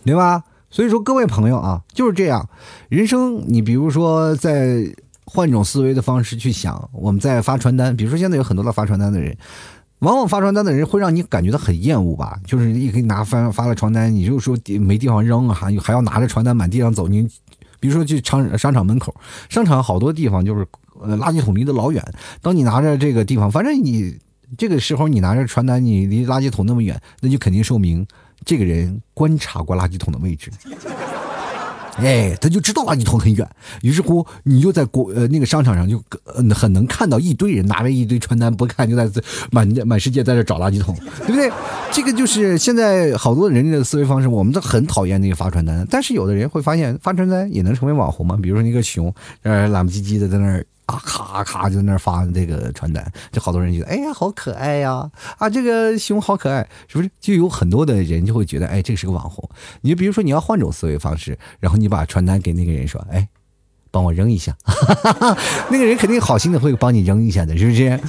[0.06, 0.44] 对吧？
[0.70, 2.48] 所以说，各位朋友啊，就是这样。
[2.88, 4.96] 人生，你比如说在
[5.34, 9.36] 换种思维的方式去想，我们在发传单，比如说现在有很多的发传单的人。
[10.00, 12.38] 往往发传单的人会让你感觉到很厌恶吧？
[12.46, 17.08] 就是一给你拿发发了传单，你就说没地方扔啊，还还要拿着传单满地上走。
[17.08, 17.28] 你
[17.80, 19.16] 比如说去商商场门口，
[19.50, 20.68] 商场好多地方就是
[21.00, 22.04] 垃圾桶离得老远。
[22.42, 24.20] 当你拿着这个地方，反正你
[24.58, 28.06] 这个时候你拿着传单，你离垃圾桶那么远，那就肯定说明
[28.46, 30.52] 这个人观察过垃圾桶的位置。
[31.98, 33.48] 哎，他就知道垃圾桶很远，
[33.82, 36.02] 于是乎，你就在国呃那个商场上就
[36.54, 41.52] 很能看到一堆人拿着一堆传单不看，就在这满满世界在这找垃圾桶，对不对？
[41.92, 50.66] 这个就是现在好多人的思维方式，我们都很讨厌那个发传单，但是有的人会发现发传单也能成为网红嘛，比如说那个熊，呃，懒不唧唧的在那儿。
[50.86, 55.10] 啊，咔咔就在那发这个传单，就好多人觉得，哎呀，好可爱呀！
[55.38, 57.10] 啊，这个熊好可爱，是不是？
[57.22, 59.50] 就有很多的人就会觉得，哎，这是个网红。
[59.82, 63.28] 你就比如说，你要换种思维方式，然后你把传单给那个人说，哎，
[63.92, 64.56] 帮我扔一下，
[65.72, 68.00] 那个人肯定好心的会帮你扔一下的，是不是？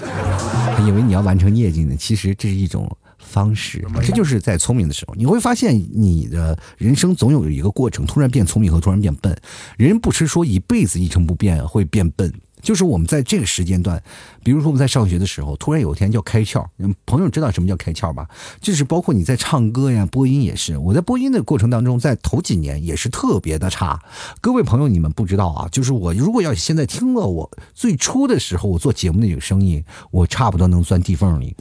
[0.84, 3.86] 以为你要完成业绩呢，其实这是一种方式。
[4.02, 9.34] 这就是在聪明的时候，你会发现你的人生总有一个过程，突然变聪明和突然变笨。
[9.78, 12.32] 人不是说一辈子一成不变会变笨。
[12.64, 14.02] 就是我们在这个时间段，
[14.42, 16.66] 比如说我们在上学的时候，突然有一天叫开窍。
[17.04, 18.26] 朋友知道什么叫开窍吧？
[18.60, 20.78] 就是包括你在唱歌呀、播音也是。
[20.78, 24.02] 我在播音的过程当中，在头几年也是特别的差。
[24.40, 31.54] 各位朋友，你们不知道啊，就是我如果要现在听了我最初的时候我做节目那个声音，我差不多能钻地缝里。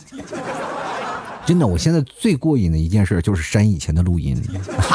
[1.45, 4.41] 真的，我现在最过瘾的一件事就是删以前的录音，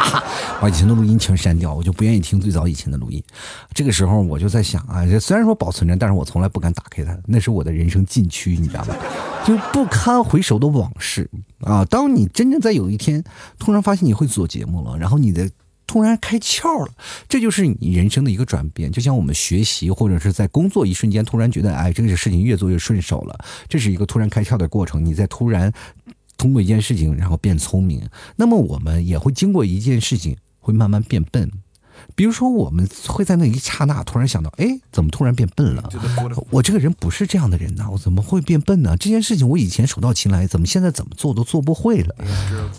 [0.60, 3.22] 把以前的录音全删掉，我就不愿意听最早以前的录音。
[3.74, 8.96] 这个时候我就在想啊，虽然说保存着，但是我从来不敢打开它，那是我的人生禁区，你知道吧？
[9.46, 11.28] 就不堪回首的往事
[11.60, 11.84] 啊！
[11.84, 13.22] 当你真正在有一天
[13.58, 15.50] 突然发现你会做节目了，然后你的
[15.86, 16.92] 突然开窍了，
[17.28, 18.90] 这就是你人生的一个转变。
[18.90, 25.04] 就像我们学习或者是在工作一瞬间突然觉得，哎，这个事情越做越顺手了，这是一个突然开窍的过程。
[25.04, 25.70] 你在突然。
[26.38, 31.50] 通过一件事情，然后变聪明，那么我们也会经过一件事情，会慢慢变笨。
[32.14, 35.90] 比如说，我们会在那一刹那突然想到，哎，怎么突然变笨了？
[36.50, 38.96] 我这个人不是这样的人呐，我怎么会变笨呢？
[38.96, 42.14] 这件事情我以前手到擒来，怎么现在怎么做都做不会了？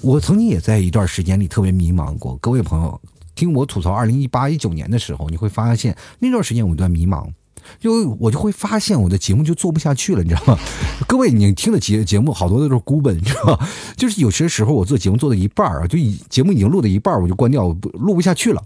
[0.01, 2.37] 我曾经也在一段时间里特别迷茫过。
[2.37, 3.01] 各位朋友，
[3.35, 7.29] 听我吐槽二零一八一九年的时候，你会发现那段时间我一段迷茫。
[7.79, 10.57] 就我就会发现我的节目就做不下去了，你知道吗？
[11.07, 13.67] 各位，你听的节节目好多都是孤本，你知道吗？
[13.97, 18.63] 就是有些时候我做节目做到一半啊，就已节目已经录到一半我就关掉，我录不下去了，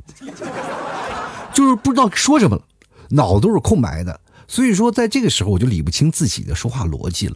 [1.53, 2.61] 就是不知道说什么了，
[3.09, 4.19] 脑子都是空白的。
[4.45, 7.35] 所以说，在这个时候我就理不清自己的说话逻辑了。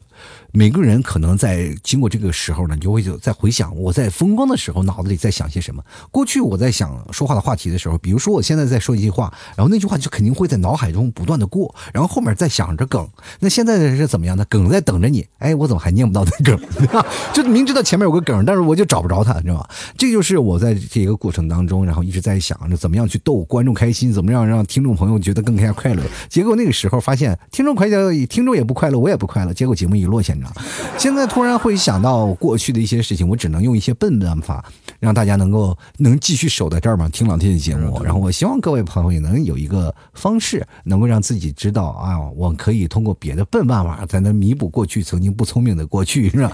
[0.52, 5.84] 每个人可能在经过这个时候呢，你就会就在回想我在风光的时候脑子里在想些什么。
[6.12, 13.08] 过去我在想说话的话题的时候，比如说我现在在说一句话，然后那句话就肯定会在脑海中不断的过，然后后面在想着梗。
[13.40, 14.44] 那现在是怎么样的？
[14.46, 15.28] 梗在等着你。
[15.40, 16.60] 哎，我怎么还念不到那梗？
[17.34, 19.68] 就明知道前面有个梗，但是我就找不着它，你知道吗？
[19.98, 26.02] 这就是我在这个过程当中，然后一直在想着怎么样去逗观众开心，怎么样让听众朋友觉得更加快乐。
[26.30, 29.54] 结果那个时候发现听众快乐，听众也不快乐，我也不快乐。
[29.54, 30.52] 结果节目一落千丈。
[30.98, 34.66] 现在突然会想到过去的一些事情，我只能用一些笨办法，
[35.00, 38.02] 让大家能够能继续守在这儿嘛，听老天的节目。
[38.04, 46.52] 然后我希望各位朋友也能有一个方式，能够让自己知道啊，我可以通过别的笨办法，才能弥补过去曾经不聪明的过去，是吧？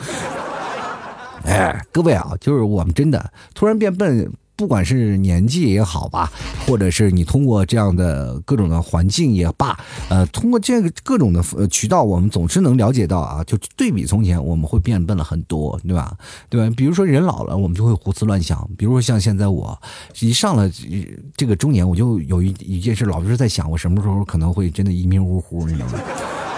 [1.45, 4.31] 哎，各位啊，就是我们真的突然变笨。
[4.55, 6.31] 不管是年纪也好吧，
[6.65, 9.77] 或者是你通过这样的各种的环境也罢，
[10.09, 16.15] 呃，通过这个各种的渠道，我们总是能了解到啊，就对比从前，我们会变笨了很多，对吧？
[16.49, 16.73] 对吧？
[16.77, 18.69] 比如说人老了，我们就会胡思乱想。
[18.77, 19.77] 比如说像现在我
[20.19, 20.69] 一上了
[21.35, 25.93] 这个中年，我就有一一件事，老是在想，我什么时候可能会真的一迷糊糊，你知道吗？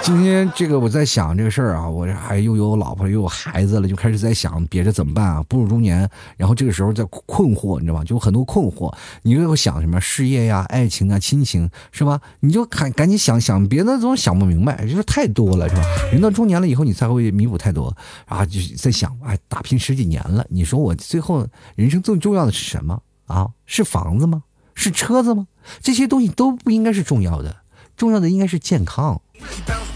[0.06, 5.44] 今天这个我在想这个事儿啊，我这还又有老婆又有孩子了，就开始在想别的怎么办啊？
[5.50, 8.04] 步入中年，然后这个时候在困惑，你知道吗？
[8.04, 12.22] 就很多困惑，你又要想什么事业呀、爱情啊、亲情，是吧？
[12.42, 15.82] 你就赶赶紧想想别的，总想不明白，就是太多了，是吧？
[16.12, 17.92] 人到中年了以后，你才会弥补太多
[18.26, 23.50] 啊，就是在想，哎，打拼十几年了，你说我最后人生最重要的是什么啊？
[23.66, 24.44] 是房子吗？
[24.76, 25.48] 是车子吗？
[25.82, 27.56] 这些东西都不应该是重要的，
[27.98, 29.20] 重要的应该是健康。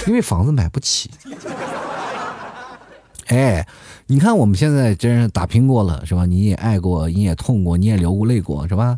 [0.08, 1.12] 因为房子买不起，
[3.28, 3.68] 哎，
[4.08, 6.26] 你看我们现在真是打拼过了，是吧？
[6.26, 8.98] 你也爱过，你也痛过，你也流过泪过，是吧？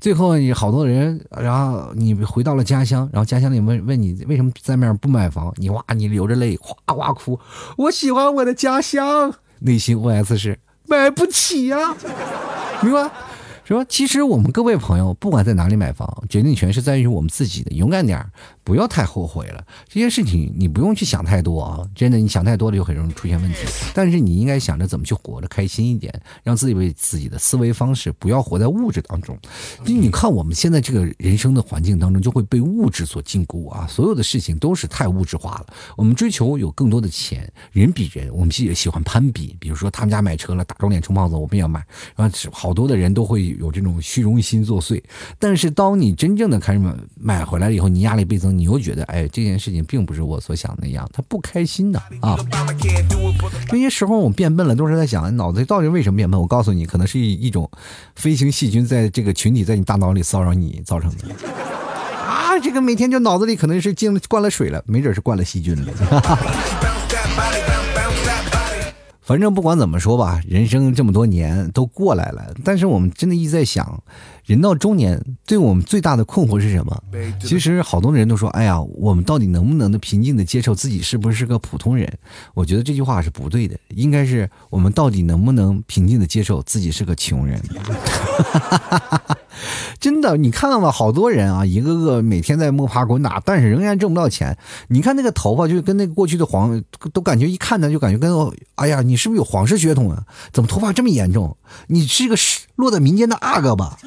[0.00, 7.38] 最后你好多人，然后你回到了家乡，然后家乡里问问你为什么在面不买房，你哇你流着泪哗哗哭，
[7.76, 11.94] 我喜欢我的家乡，内心 OS 是买不起呀，
[12.82, 13.10] 明白？
[13.64, 13.84] 是吧？
[13.88, 18.30] 其实我们各位朋友，不管在哪里买房，决定权是在于我们自己的，勇敢点儿
[18.66, 19.64] 不要太后悔了。
[19.88, 23.58] 这件事情你不用去想太多啊，真的，你想太多了就很容易出现问题。
[23.94, 29.38] 但是你应该想着怎么去活得开心一点，让自己为自己的思维方式不要活在物质当中。
[29.84, 35.66] 你看我们现在这个人生的环境当中，就会被物质所禁锢啊，所有的事情都是太物质化了。
[35.96, 39.56] 我们追求有更多的钱，人比人，我们喜喜欢攀比。
[39.58, 41.82] 比如说他们家买车了，打肿脸充胖子，我们也要买。
[42.14, 43.46] 然后好多的人都会。
[43.60, 45.00] 有这种虚荣心作祟，
[45.38, 52.36] 但是当你真正的开始买买回来了以后，你压力倍增，你又觉得，哎，这件事情并不是我所想的那样，他不开心的啊。
[53.70, 56.40] 那些时候我变笨了，都是在想，脑子到底为什么变笨？
[56.40, 57.70] 我告诉你，可能是一一种
[58.14, 61.28] 飞行细菌在这个群体在你大脑里骚扰你造成的。
[62.24, 65.92] 啊，这个每天就脑子里可能是进灌了水了，没准是灌了细菌了。
[69.22, 74.02] 反正不管怎么说吧，人生这么多年都过来了，但是我们真的一直在想。
[74.46, 77.02] 人到中年，对我们最大的困惑是什么？
[77.42, 82.10] 其实好多人都说：“哎呀，我们到底能不能的平静的接受自己是不是个普通人？”
[82.54, 87.60] 我觉得这句话是不对的，应该是我们到底能不能平静的接受自己是个穷人？
[89.98, 94.56] 真的，你看吧，好多人啊，一个个每天在摸爬滚打，但是仍然挣不到钱。
[94.88, 96.80] 你看那个头发，就跟那个过去的皇，
[97.12, 98.30] 都感觉一看呢，就感觉跟
[98.76, 100.22] 哎呀，你是不是有皇室血统啊？
[100.52, 101.56] 怎么头发这么严重？
[101.88, 102.36] 你是个
[102.76, 103.98] 落在民间的阿哥吧？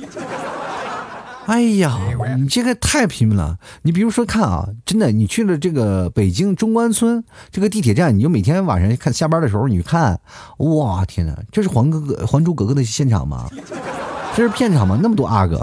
[1.49, 1.97] 哎呀，
[2.37, 3.57] 你这个太拼了！
[3.81, 10.19] 你比如说看啊，真的，你去了这个北京中关村这个地铁站，你就每天晚上看下班的时候，你看，
[10.57, 13.49] 哇，天哪，这是《还哥哥》《还珠格格》的现场吗？
[14.35, 14.99] 这是片场吗？
[15.01, 15.59] 那么多阿哥。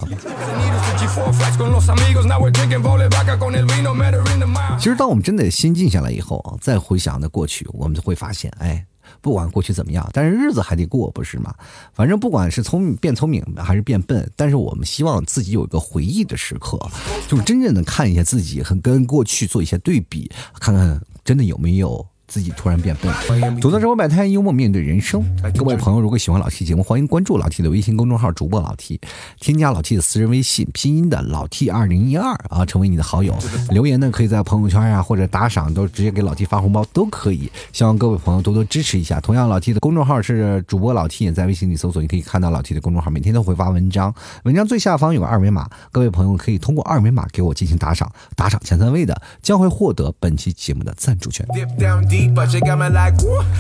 [4.79, 8.85] 其实，当我们真的心静下来以后啊，再回想的过去，我们就会发现，哎。
[9.21, 11.55] 不管过去怎么样，但是日子还得过，不是吗？
[11.93, 16.79] 反正不管是聪明变聪明还是变笨，但是我们希望自己有一个回忆的时刻，
[17.29, 22.07] 就是真正的看一下自己，和跟过去做一些对比，看看真的有没有。
[22.27, 25.25] 自己突然变笨，走到生活百态，幽默面对人生。
[25.57, 29.01] 各位朋友，如果喜欢老 T 节目，欢迎关注老 T 的微信公众号，主播老 T，
[29.41, 33.37] 添加老 T 的私人微信，拼音的老 T 二零一二啊，成为你的好友。
[33.71, 37.51] 留言呢，可以在朋友圈呀，或者打赏，都直接给老 T 发红包都可以。
[37.73, 39.21] 希望各位朋友多多支持一下。
[39.21, 44.13] 同样，老 T 的公众号是主播老 T，也在微信里搜索，你可以看到老 T 的公众号，每天都会发文章。
[44.43, 51.47] 文章最下方有个二维码，各位朋友可以通过二维码给我进行打赏，打赏前三位的将会获得本期节目的赞助权。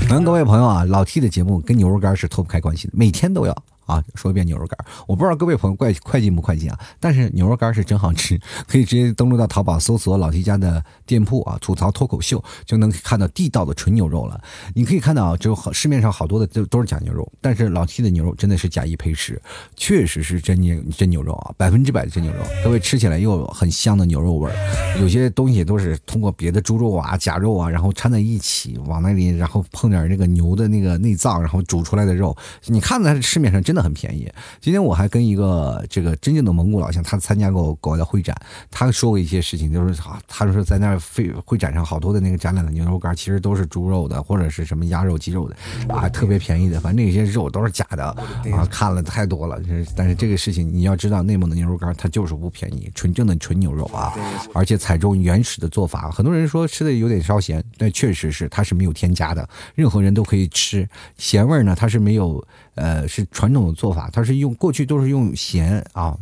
[0.09, 3.55] 欢迎各位朋友啊，老 T 的节目跟牛肉干是脱不开关系的，每天都要。
[3.87, 6.79] 啊，说一遍牛肉干，我不知道各位朋友快快进不快进啊？
[7.01, 14.42] 但是牛肉干是真好吃，可以直接登录到淘宝搜索老 T 家的店铺啊，吐槽脱口秀就能看到地道的纯牛肉了。
[14.75, 19.40] 你可以看到啊，就市面上好多的都都是假牛肉，但是老 T 的牛肉真的是假一赔十，
[19.77, 22.40] 确实是真牛真牛肉啊，百分之百的真牛肉。
[22.64, 33.76] 各位吃起来又很香的牛肉味儿，有些东西都是通过别的猪肉啊、假肉啊，然后掺在一起往那里，然后碰点那个牛的那个内脏，然后煮出来的肉，你看它市面上真。
[33.77, 34.33] 的很便宜。
[34.61, 38.35] 今天我还跟一个这个真正的蒙古老乡，他参加过国外的会展，
[38.71, 45.57] 他说过一些事情，就是啊，他说在那儿会会展上好多的那个展览的牛肉干，其实都是猪肉的或者是什么鸭肉、鸡肉的
[45.95, 46.81] 啊，特别便宜的。
[46.81, 48.05] 反正那些肉都是假的
[48.53, 49.61] 啊，看了太多了。
[49.95, 54.15] 但是这个事情你要知道，内蒙的牛肉干它就是不便宜，纯正的纯牛肉啊，
[54.55, 56.11] 而且采用原始的做法。
[56.11, 60.89] 很多人说吃的有点稍咸，但确实是它是没有添加的，任何人都可以吃。
[61.19, 62.43] 咸味呢，它是没有。
[62.77, 66.15] 呃，是传统的做法，它是用过去都是用咸啊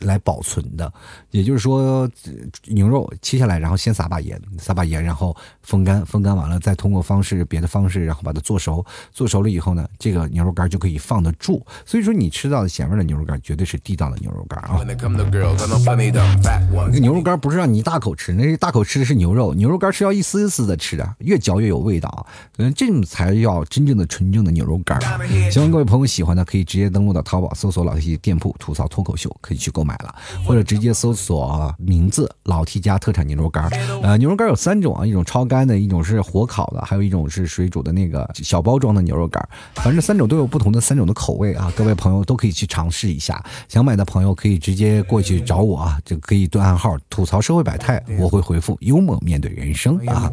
[0.00, 0.92] 来保存的，
[1.30, 2.08] 也就是说，
[2.66, 11.64] 牛肉切下来，然后先撒把盐，撒把盐，然后风干，风干完了再通过方式别的方式，然后把它做熟，做熟了以后呢，这个牛肉干就可以放得住。
[11.86, 14.82] 所以说，你吃到的咸味的牛肉干绝对是地道的牛肉干啊。
[14.84, 15.08] 那个
[17.00, 22.26] 牛肉干不是让你一大口吃，那是大口吃的是牛肉，牛肉干是要一丝一丝的吃的，越嚼越有味道，
[22.58, 25.00] 嗯，这种才叫真正的纯正的牛肉干。
[25.50, 26.01] 希望各位朋友。
[26.06, 30.14] 喜欢的可以直接登录到淘宝搜索老 T 店铺吐槽脱口秀，可以去购买了，
[30.46, 33.68] 或者直接搜索名字老 T 家特产牛肉干。
[34.02, 39.46] 呃，牛肉干有三种啊，一种超干的，一种是火烤的，还有一种是水煮的那个小包装的牛肉干。
[39.76, 43.42] 反正三种都有不同的三种的口味啊，各位朋友都可以去尝试一下。
[43.68, 50.30] 想买的朋友可以直接过去找我啊，就可以对暗号吐槽社会百态，我会回复幽默面对人生啊。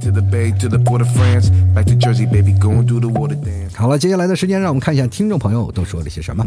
[3.75, 5.58] 好了，接下来的时间让我们看一下听众朋友。
[5.61, 6.45] 友都说了些什么。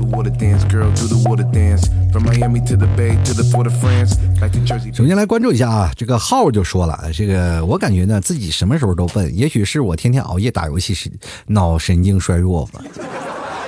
[4.92, 11.10] 首先来关注一下啊，这个号就说了，这个我感觉呢自己什么时候都笨，也许是我天天熬夜打游戏是
[11.46, 12.82] 脑神经衰弱吧。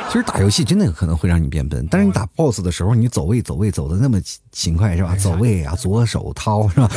[0.07, 4.21] 其实打游戏真的有可能会让你变笨，但是你打 BOSS 的时候，你走位走位走的那么
[4.53, 5.17] 勤快是吧？
[5.17, 6.89] 走位啊，左手掏是吧？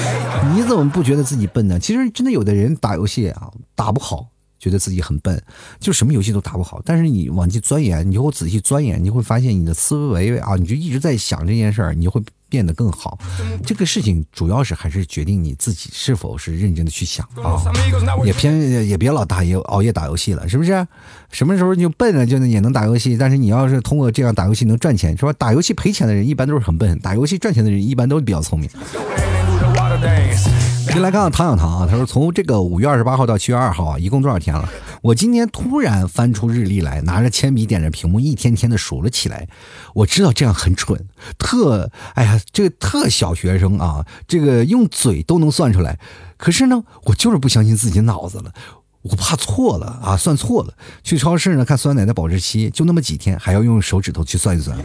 [0.54, 1.80] 你怎么不觉得自己笨呢？
[1.80, 4.28] 其实真的有的人打游戏啊打不好，
[4.68, 5.42] 觉得自己很笨，
[5.80, 6.82] 就什么游戏都打不好。
[6.84, 12.22] 但是你往去钻研，你就会仔细钻研，你会发现你的思维啊，你就一直在想这件事儿，你就会。
[12.50, 13.20] 变得更好，
[13.66, 17.62] 这个事情主要是还是决定你自己是否是认真的去想啊，
[18.24, 20.88] 也偏也别老打夜熬夜打游戏了，是不是？
[21.30, 23.18] 什么时候就笨了就能也能打游戏？
[23.18, 25.34] 但是你要是通过这样打游戏能赚钱，是吧？
[25.34, 28.70] 打游戏赔钱的人一般都是很笨，打游戏赚钱的人一般都比较聪明。
[30.98, 34.68] 先来看看唐小唐啊，他说从这个五月二十八号到七月二号啊，一共多少天了？
[35.04, 39.48] 我今天突然翻出日历来，拿着铅笔点着屏幕，一天天的数了起来。
[39.94, 41.06] 我知道这样很蠢，
[41.38, 46.00] 特哎呀，这个特小学生啊，这个用嘴都能算出来。
[46.36, 48.52] 可是呢，我就是不相信自己脑子了，
[49.10, 50.74] 我怕错了啊，算错了。
[51.04, 54.78] 去超市呢看酸奶的保质期就那么几天，还要用手指头去算一算。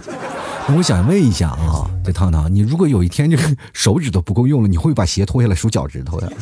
[0.77, 3.43] 我想问一下啊，这汤汤，你如果有一天这个
[3.73, 6.33] 手指头不够用了，你会把鞋脱下来数脚趾头的？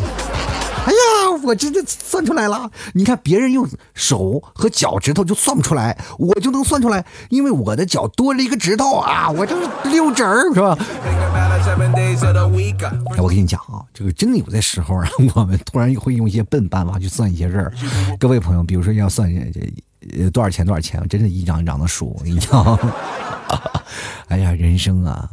[1.43, 2.71] 我真的算出来了！
[2.95, 10.77] 你看别人用手和脚趾头就算不出来，我就能算出来，因为我的脚多了一个指头啊，我就是六指儿，是吧？
[13.19, 17.73] 我跟你讲啊，这个真的有的时候啊， 我们突然会用一些笨办法去算一些事儿。
[18.19, 19.73] 各位朋友，比如说要算这
[20.19, 22.17] 呃多少钱多少钱，真的一张一张的数。
[22.19, 22.79] 我跟你讲，
[24.29, 25.29] 哎呀，人生啊，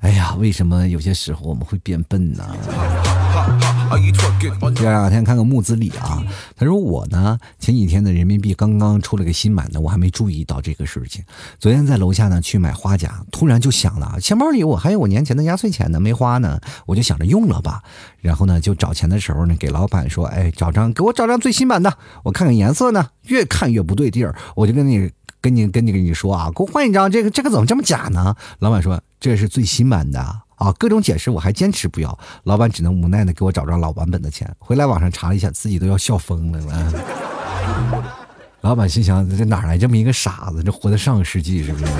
[0.00, 2.44] 哎呀，为什么有些时候我们会变笨呢？
[4.74, 6.22] 这两天看看木子李啊，
[6.56, 11.22] 他说我呢前几天的人民币刚刚出了个新版的，我还没注意到这个事情。
[11.58, 17.82] 昨天在楼下呢去买花甲，突然就想了，钱包里我还有我年前的压岁钱呢，没花呢，我就想着用了吧。
[18.20, 28.34] 然后呢就找钱的时候呢，给老板说，哎，找张给我找张最新版的，我看看颜色呢，越看越不对地儿，我就跟你跟你跟你跟你说啊，给我换一张，这个这个怎么这么假呢？
[28.58, 30.41] 老板说这是最新版的。
[30.62, 34.48] 啊，各种解释我还坚持不要，老板只能无奈的给我找张老版本的钱。
[34.60, 36.92] 回来网上查了一下，自己都要笑疯了。
[38.62, 40.62] 老板心想：这哪来这么一个傻子？
[40.62, 41.92] 这活在上个世纪是不是？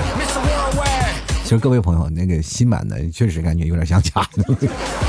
[1.42, 4.44] 其实各位朋友，那个新版的确实感觉有点像假的。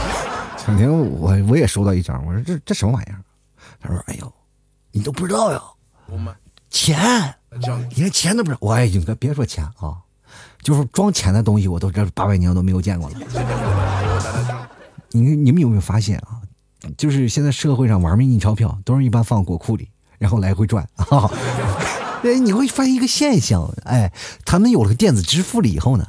[0.58, 3.22] 前天我我也收到一张，我说这这什么玩意儿？
[3.80, 4.34] 他说：哎呦，
[4.92, 5.62] 你都不知道呀？
[6.72, 7.36] 钱，
[7.96, 8.58] 你连钱都不知道？
[8.62, 10.03] 我哎，勇哥别说钱啊。
[10.64, 13.16] 就是装钱的东西，我都这八百年都没有见过了。
[15.12, 16.42] 你你们有没有发现啊？
[16.98, 21.30] 就是现在社会上玩命印钞票，都是一般放国库里，然后来回转啊。
[22.24, 24.12] 哎，你会发现一个现象，哎，
[24.46, 26.06] 他们有了个电子支付了以后呢，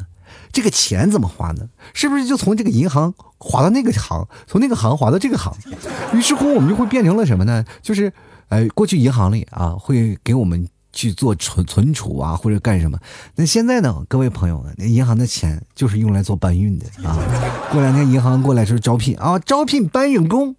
[0.52, 1.68] 这个钱怎么花呢？
[1.92, 5.52] 是不是就从这个银行划到那个行，从那个行划到这个行？
[6.12, 7.64] 于是乎，我们就会变成了什么呢？
[7.82, 8.12] 就是，
[8.48, 10.68] 哎，过去银行里啊，会给我们。
[10.94, 12.96] 去做存存储啊，或者干什么？
[13.34, 14.02] 那现在呢？
[14.08, 17.18] 各位朋友们，那银行的钱就是用来做搬运的啊。
[17.72, 20.54] 过两天银行过来说招聘啊，招聘搬运工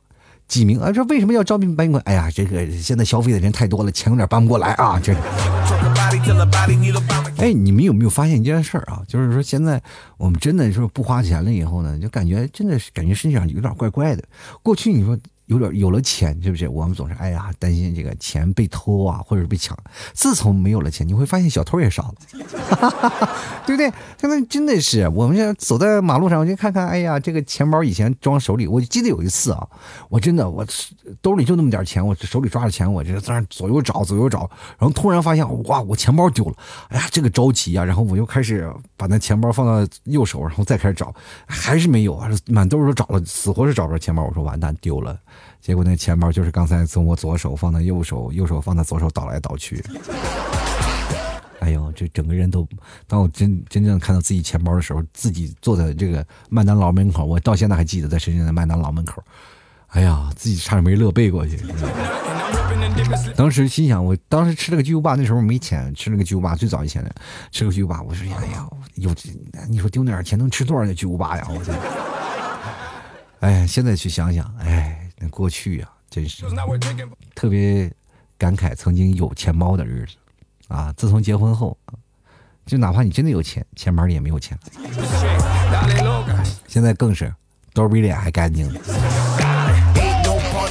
[0.47, 0.91] 几名啊？
[0.91, 2.01] 这为什么要招聘搬运工？
[2.01, 4.99] 哎呀，这个现在消费的人太多了，钱有点搬不过来啊。
[4.99, 5.13] 这，
[7.37, 9.01] 哎，你们有没有发现一件事儿啊？
[9.07, 9.81] 就是说现在
[10.17, 14.23] 我们真的说不花钱了以后呢，就感觉真的是感觉身上有点怪怪的。
[14.61, 15.17] 过去你说。
[15.47, 16.67] 有点有了钱，是不是？
[16.67, 19.77] 我们总是哎呀担心这个钱被偷啊，或者是被抢。
[20.13, 22.15] 自从没有了钱，你会发现小偷也少了，
[23.65, 23.91] 对不对？
[24.17, 29.67] 现在真的是，我们现在走在马路上，我就看看，哎呀，这个钱包以前装手里，我记得有一次啊，
[30.09, 30.65] 我真的我
[31.21, 36.55] 兜里就那么点钱，我手里抓着钱，我就在那左右找，左右找，然后突然发现哇，我钱包丢了，
[36.89, 38.67] 哎呀，这个着急啊，然后我又开始
[38.97, 41.13] 把那钱包放到右手，然后再开始找，
[41.45, 45.15] 还是没有啊，满兜都找了，死活是找不着钱包，我说完蛋，丢了。
[45.65, 49.83] 结果那钱包就是刚才从我左手放到右手，右手放到左手倒来倒去。
[51.59, 52.67] 哎呦，这整个人都，
[53.07, 59.23] 当我真真正看到自己钱包的时候，自己坐在这个麦当劳门口，我到现在还记得在深圳的麦当劳门口。
[59.87, 61.59] 哎呀，自己差点没乐背过去。
[63.35, 67.11] 当时心想，我当时吃了个巨无霸，那时候没钱，吃了个巨无霸，最早以前的
[67.51, 69.11] 吃个巨无霸，我说哎呀，有
[69.67, 71.47] 你说丢那点钱能吃多少个巨无霸呀？
[71.49, 71.73] 我这，
[73.39, 75.01] 哎，现在去想想，哎。
[75.17, 76.45] 那过去呀，真是
[77.33, 77.91] 特别
[78.37, 80.15] 感慨曾经有钱包的日子
[80.67, 80.93] 啊！
[80.97, 81.77] 自从结婚后，
[82.65, 84.63] 就哪怕你真的有钱，钱包里也没有钱了。
[86.67, 87.33] 现在更是
[87.73, 88.69] 兜比脸还干净。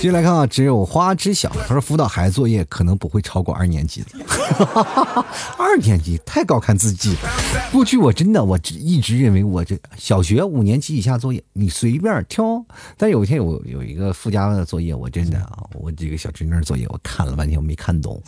[0.00, 4.10] 接下来看啊，只有花知晓，他说辅导孩子作业可能不会超过二年级的。
[4.52, 5.26] 哈
[5.58, 7.30] 二年级太高看自己了。
[7.72, 12.64] 过去我真的我只一直认为我这小学五年级以下作业你随便挑，
[12.96, 18.22] 但有一天有有一个附加的作业，我真的啊，我这个小侄女作业我看了半天我没看懂，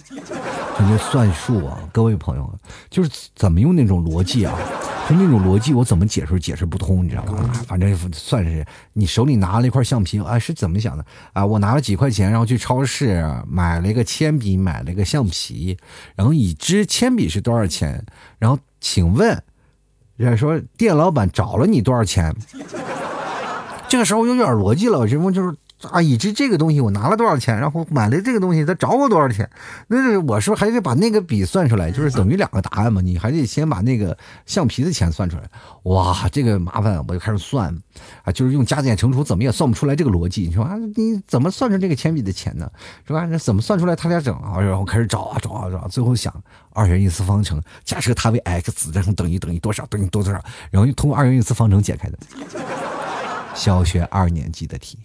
[0.79, 2.59] 就算术啊，各位朋友，
[2.91, 4.57] 就是怎么用那种逻辑啊，
[5.09, 7.51] 就那种逻辑我怎么解释解释不通，你知道吗？
[7.67, 11.45] 反正算是你手里拿了一块橡皮啊，是怎么想的啊？
[11.45, 15.77] 我拿了几块钱，然后去超市买了一个铅笔，买了一个橡皮，
[16.17, 18.05] 然后已知铅笔是多少钱？
[18.41, 19.41] 然后请问，
[20.17, 22.35] 人家说店老板找了你多少钱？
[23.89, 25.55] 这个时候有点逻辑了，什么就是。
[25.91, 29.49] 啊，已知这个东西我拿了多少钱，然后买了这个东西他找我多少钱？
[29.89, 33.03] 那是我说还得把那个笔算出来，就是等于两个答案嘛。
[33.03, 34.17] 你还得先把那个
[34.47, 35.43] 橡皮的钱算出来。
[35.83, 37.77] 哇，这个麻烦，我就开始算
[38.25, 40.47] 啊，就是用加减乘除怎么也算不出来这个逻辑。
[40.47, 42.71] 你说啊，你怎么算出这个铅笔的钱呢？
[43.07, 43.27] 是吧？
[43.27, 44.59] 那怎么算出来他俩整啊？
[44.59, 46.33] 然后开始找啊找啊找，最后想
[46.73, 52.19] 二元一次方程，假设它为 x，然后等于等于多少等于多多少，然后就通过二元一次方程解开的。
[53.55, 54.99] 小学二年级的题。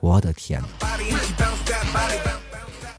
[0.00, 0.62] 我的天！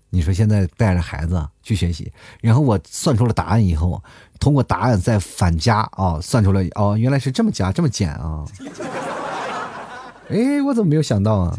[0.10, 4.02] 你说现在带着孩子去学习，然后我算出了答案以后，
[4.40, 8.46] 通过答案再反加啊，算出来哦，原来是这么加这么减啊！
[10.30, 11.58] 哎，我怎么没有想到啊？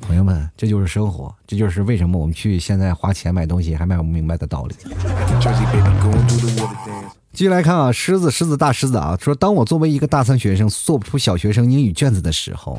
[0.00, 4.74] 朋友们，这就是生活，这就是为什么我们去现在花钱买东西还买不明白的道理。
[7.32, 12.78] 继续来看啊，狮子狮子大狮子啊，说当我作为一个大三学生做不出小学生英语卷子的时候，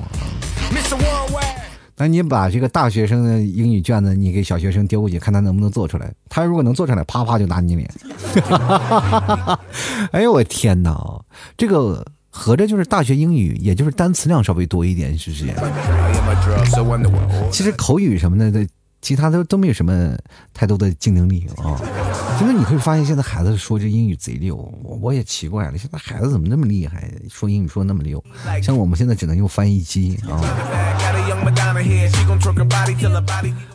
[1.95, 6.11] 那你把这个大学生的英语卷子你给小学生丢过去，看他能不能做出来。
[6.29, 7.91] 他如果能做出来，啪啪就打你脸。
[10.11, 11.21] 哎呦我天哪，
[11.55, 12.05] 这个
[12.37, 15.45] 合着就是大学英语，也就是单词量稍微多一点，是不是？
[17.51, 18.67] 其实口语什么的。
[18.99, 20.17] 其他都都没有什么
[20.53, 21.79] 太多的竞争力啊！
[22.39, 28.21] 真的，你会发现现在孩子说这英语贼溜，我我也奇怪了，现在孩子怎么那么厉害，说英语说那么溜？
[28.61, 30.41] 像我们现在只能用翻译机啊。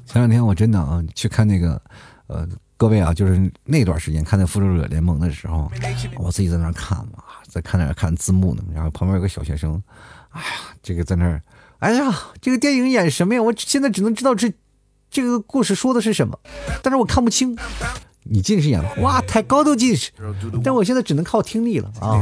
[0.05, 1.81] 前两天我真的啊去看那个，
[2.27, 2.47] 呃，
[2.77, 5.71] 各位啊，就是那段时间看那《复仇者联盟》的时候，
[6.19, 7.23] 我自己在那看嘛，
[7.53, 9.83] 在看那看字幕呢，然后旁边有个小学生，
[10.31, 10.47] 哎呀，
[10.83, 11.43] 这个在那儿，
[11.81, 13.43] 哎呀，这个电影演什么呀？
[13.43, 14.53] 我现在只能知道这。
[15.15, 16.39] 这个故事说的是什么？
[16.83, 17.55] 但是我看不清。
[18.23, 18.83] 你近视眼？
[19.03, 20.11] 哇，太高度近视！
[20.65, 22.19] 但我现在只能靠听力了啊！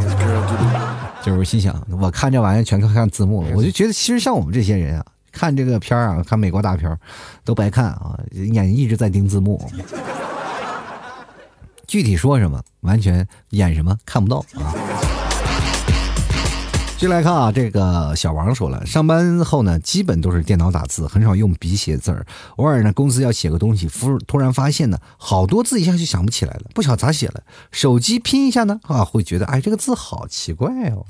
[1.23, 3.51] 就是我心想，我看这玩意儿全靠看字幕了。
[3.55, 6.99] 我就觉得，其实像我们这些人啊，看这个片儿啊，看美国大片儿
[7.45, 9.65] 都白看啊，眼一直在盯字幕。
[11.87, 14.75] 具体说什么，完全演什么看不到啊。
[17.01, 22.27] 进来看啊，这个小王说了，上班后呢，基本都是电脑打字，很少用笔写字儿。
[22.57, 27.43] 偶尔呢，公司要写个东西，突突然发现呢，好多字一下就想不起来了，不晓咋写了。
[27.73, 31.07] 手机拼一下呢，啊，会觉得哎，这个字好奇怪哦。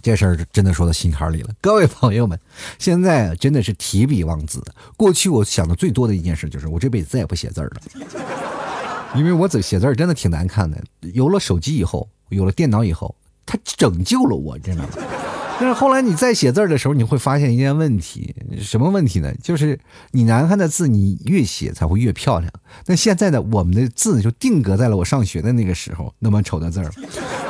[0.00, 1.50] 这事儿真的说到心坎里了。
[1.60, 2.38] 各位朋友们，
[2.78, 4.62] 现在真的是提笔忘字。
[4.96, 7.72] 过去我想的最多的一件事就是，我这辈子再也不写字了，
[9.16, 10.80] 因为我写写字儿真的挺难看的。
[11.12, 12.08] 有了手机以后。
[12.30, 13.14] 有了电脑以后，
[13.44, 14.88] 它拯救了我，知道吗？
[15.58, 19.32] 但是后来你在写字的时候，你会发现一件问题，什么问题呢？
[19.42, 22.52] 就是你难看的字，你越写才会越漂亮。
[22.84, 26.92] 那现在呢，我们的字就定格在了我上学的那个时候那么丑的字儿。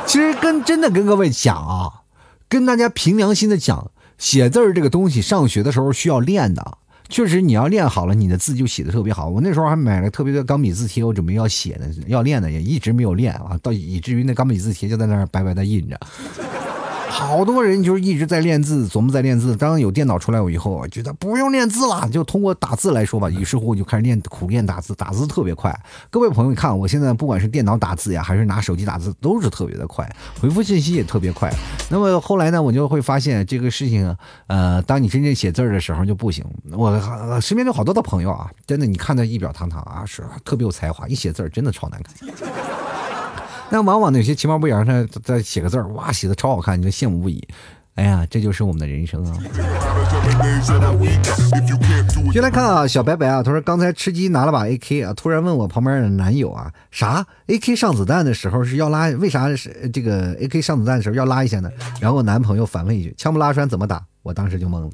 [0.05, 2.03] 其实跟真的跟各位讲啊，
[2.47, 6.77] 跟大家凭良心的讲，写字儿这个东西，上学的时候需要练的。
[7.09, 9.29] 确实，你要练好了，你的字就写的特别好。
[9.29, 15.99] 我那时候还买了特别的钢笔字帖，我准备要写的，要练的，也一直没有练啊，到以至于那钢笔字帖就在那儿白白的印着。
[17.09, 19.55] 好多人就是一直在练字，琢磨在练字。
[19.55, 23.29] 当有电脑出来我以后，我觉得不用练字了，就通过打字来说吧。
[23.29, 25.77] 于是乎，我就开始练苦练打字，打字特别快。
[26.09, 30.07] 各位朋友，看我现在不管是电脑打字呀，还是拿手机打字，都是特别的快，
[30.39, 31.51] 回复信息也特别快。
[31.89, 34.15] 那么后来呢，我就会发现这个事情，
[34.47, 36.45] 呃，当你真正写字的时候就不行。
[36.71, 42.13] 我身边有好多的朋友啊，真的，你看他仪表堂堂啊，是特别有才华，一写字真的超难看。
[43.69, 47.45] 那往往有些其貌不扬的在写个字儿，哇，写的超好看，你就羡慕不已。
[47.95, 49.33] 哎呀，这就是我们的人生啊！
[52.31, 59.07] 先来看啊，小白白啊，他说刚才吃鸡拿了把 AK 啊，突然问我旁边的男友啊，啥 AK 上子弹的时候是要拉？
[59.17, 61.71] 为啥是这个 AK 上子弹的时候要拉一下呢？
[61.99, 64.03] 然后我男朋友反问一句：枪不拉栓怎么打？
[64.21, 64.89] 我当时就懵了。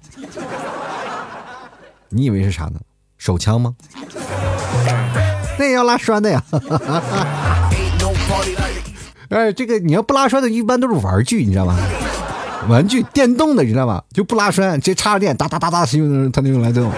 [2.07, 2.80] 你以为是啥呢？
[3.17, 3.76] 手枪吗？
[5.59, 6.41] 那也要拉栓的呀。
[9.34, 11.77] 哎，这个你要不拉栓的，一般都是玩具，你知道吗？
[12.69, 14.01] 玩具电动的，你知道吗？
[14.13, 16.91] 就不拉栓，直接插着电，哒哒哒哒，用它能用来动。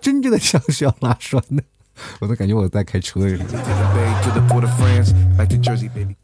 [0.00, 1.62] 真正的枪是要拉栓的，
[2.20, 3.44] 我都感觉我在开车似的，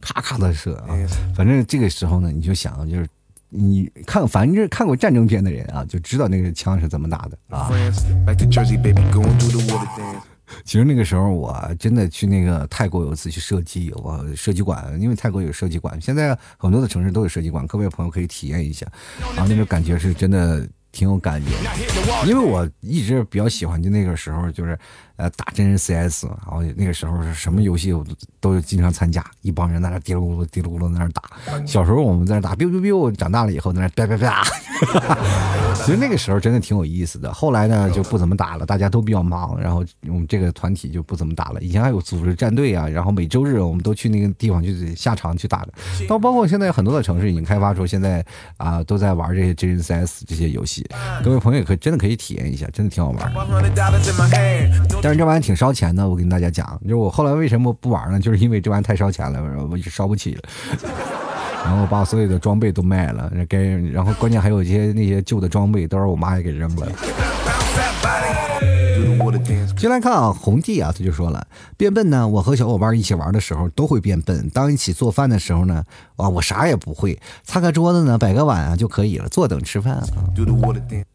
[0.01, 0.95] 咔咔的射啊！
[1.35, 3.09] 反正这个时候呢，你就想，就是
[3.49, 7.71] 你看，反正看过战争片的人啊，就知道那个枪是怎么打的啊。
[10.65, 18.87] 其实那个时候我真的去那个泰国有一次去射击，我射击馆，因为泰国有射击馆，现在很多的城市都有射击馆，各位朋友可以体验一下，
[19.37, 20.69] 然啊，那种感觉是真的。
[20.95, 21.51] 挺有感觉，
[22.25, 24.79] 因为我一直比较喜欢，就那个时候就是，
[25.17, 31.23] 呃，打真人 CS，然后那个时候是什么游戏我都都经常参加，一帮人在那嘀噜咕噜嘀噜咕噜在那打。
[31.65, 34.43] 小时候我们在那打，biu biu biu，长大了以后在那啪啪啪。
[35.85, 37.33] 其实那个时候真的挺有意思的。
[37.33, 41.61] 后来呢就不怎么打了，大家都比较忙，然后我们这个团体就不怎么打了。
[41.61, 45.73] 以前还有组织战队啊，然后每周日我们都去那个地方去下场去打的。
[46.09, 48.25] 到包括现在很多的城市已经开发出现在
[48.57, 50.85] 啊都在玩这些真人 CS 这些游戏。
[51.23, 53.33] 各位朋友也可以真的可以体验一下，真的挺好玩。
[55.05, 58.19] 但是这玩意挺烧钱的，我跟大家讲，就是我后来为什么不玩呢？
[58.19, 59.39] 就是因为这玩意太烧钱了，
[59.71, 60.41] 我就烧不起了。
[61.63, 63.59] 然后把我所有的装备都卖了，该
[63.93, 66.89] 然后关键还有一些那些旧的装备，都是我妈也给扔了。
[69.77, 71.47] 进来看啊，红弟啊，他就说了，
[71.77, 72.27] 变笨呢。
[72.27, 74.49] 我和小伙伴一起玩的时候都会变笨。
[74.55, 75.85] 当一起做饭的时候呢，
[76.17, 80.07] 啊，我啥也不会，擦个桌子呢，摆个碗啊就可以了，坐等吃饭啊。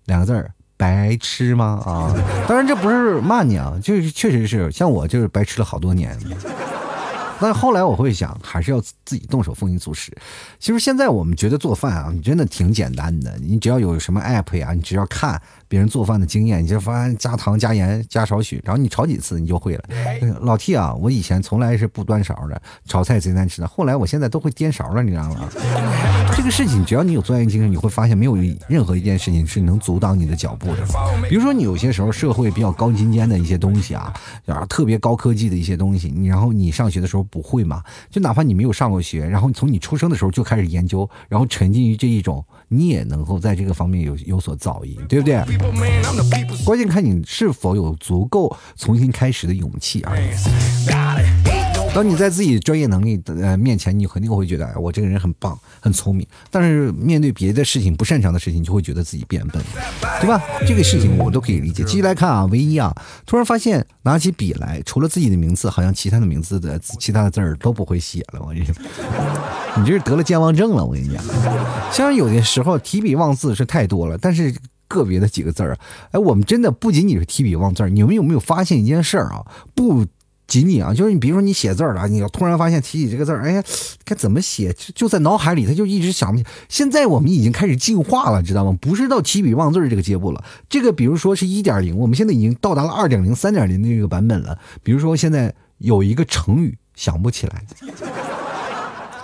[0.05, 1.84] 两个字儿，白吃吗？
[1.86, 2.15] 啊，
[2.47, 6.17] 当然这不是骂你啊，就是确实是，像我就是白吃了好多年。
[7.41, 10.11] 但是后来我会想，还是要自己动手丰衣足食。
[10.59, 15.41] 其实现在我们觉得做饭啊，你真的挺简单的，你只要有什么 app 呀，你只要看。
[15.69, 19.84] 别人做饭的经验，你就发现加糖、加盐、加少许，然后你炒几次你就会了。
[20.41, 23.67] 老 T 啊，我以前从来是不端勺的，炒菜贼难吃的。
[23.67, 25.47] 后来我现在都会颠勺了，你知道吗？
[26.39, 28.33] 这个事情只要你有钻研精神，你会发现没有
[28.69, 30.87] 任何一件事情是能阻挡你的脚步的。
[31.27, 34.13] 比如说你有些时候社会比较高精尖的一些东西啊，
[34.45, 37.83] 啊特别高科技的一些东西，你然后你上学的时候不会嘛？
[38.09, 42.41] 就哪怕你没有上过学，然后从你出生的时候就开始研究，然后沉浸于这一种。
[42.71, 45.43] 你也能够在这个方面有有所造诣，对不对？
[46.63, 50.29] 关键看你是否有足够重新开始的勇气而已。
[51.93, 56.25] 当你在自己专业能力的面前，你肯定会觉得，哎，我这个人很棒，很聪明。
[56.49, 59.61] 但是面对别的事情、不擅长的事情，就会觉得自己变笨，
[60.21, 60.41] 对吧？
[60.65, 61.83] 这个事情我都可以理解。
[61.83, 68.39] 继续来看啊，唯一啊，突然发现拿起笔来，除了自己的名字，好像其他的名字的其他的字儿都不会写了。
[68.41, 68.73] 我跟你说，
[69.77, 70.85] 你这是得了健忘症了。
[70.85, 71.21] 我跟你讲，
[71.91, 74.55] 虽然有的时候提笔忘字是太多了，但是
[74.87, 75.77] 个别的几个字儿，
[76.11, 77.89] 哎，我们真的不仅仅是提笔忘字儿。
[77.89, 79.45] 你们有没有发现一件事儿啊？
[79.75, 80.05] 不。
[80.50, 83.64] 仅仅啊，就是你，比如说你写字儿了，你要突然发现提起这个字儿，哎呀，
[84.04, 86.45] 该怎么写，就就在脑海里，他就一直想不起。
[86.68, 88.78] 现在我们已经开始进化了，知道吗？
[88.82, 90.43] 不是到提笔忘字这个阶步了。
[90.68, 94.58] 这个比如说是一点零，我们现在已经到达了二点零、三点零的这个版本了。
[94.82, 97.64] 比如说现在有一个成语想不起来，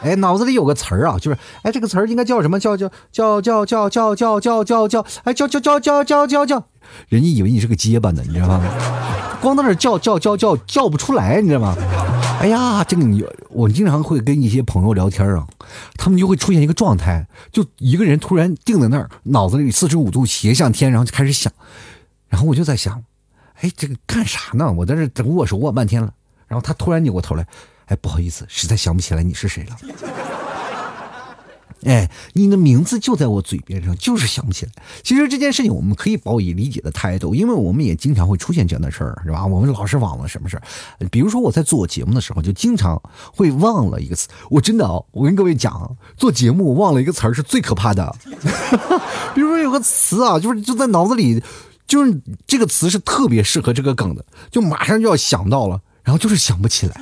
[0.06, 2.60] 哎，脑子里有个词儿啊，就是哎，这个词儿应该叫什么？
[2.60, 6.64] 叫叫叫叫叫叫叫叫叫叫，哎，叫叫叫叫叫叫叫，
[7.10, 8.62] 人家以为你是个结巴呢，你知道吗？
[9.42, 11.76] 光在那叫叫叫叫叫不出来，你知道吗？
[12.40, 15.48] 哎呀，这个你我经常会跟一些朋友聊天啊，
[15.98, 21.52] 他们就会出现一个状态，就一个人突然定在那儿，脑子里四十五度斜向天，然后就开始想，
[22.28, 23.04] 然后我就在想，
[23.62, 24.72] 哎，这个干啥呢？
[24.72, 26.12] 我在这等握手握半天了，
[26.48, 27.48] 然后他突然扭过头来，
[27.86, 29.78] 哎，不好意思，实在想不起来你是谁了。
[31.86, 34.72] 哎，你的名字就在我嘴边上，就是想不起来。
[35.04, 39.46] 其实这件事情我们可以抱以理解的态度，因为我们也经常会出现这样的事儿，是吧？
[39.46, 40.64] 我们老是忘了什么事儿。
[41.12, 43.00] 比如说我在做节目的时候，就经常
[43.32, 44.28] 会忘了一个词。
[44.50, 48.16] 我真的，我跟各位讲，做节目忘了一个词儿是最可怕的。
[49.36, 51.44] 比如说有个词啊，就是就在脑子里，
[51.86, 57.00] 就是这个词是特别适合这个梗的，就马上就要想到了，然后就是想不起来，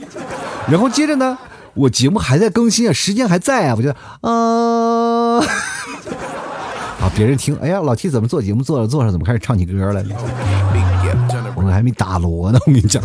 [0.70, 1.38] 然后接着呢。
[1.76, 5.40] 我节目还在更新啊，时间还在啊，我觉得，啊，
[7.02, 10.16] 啊，别人听，哎呀，老 T 怎么做节目做着做着怎么开始唱起歌来了？
[11.56, 13.02] 我们还没打锣呢，我跟你讲，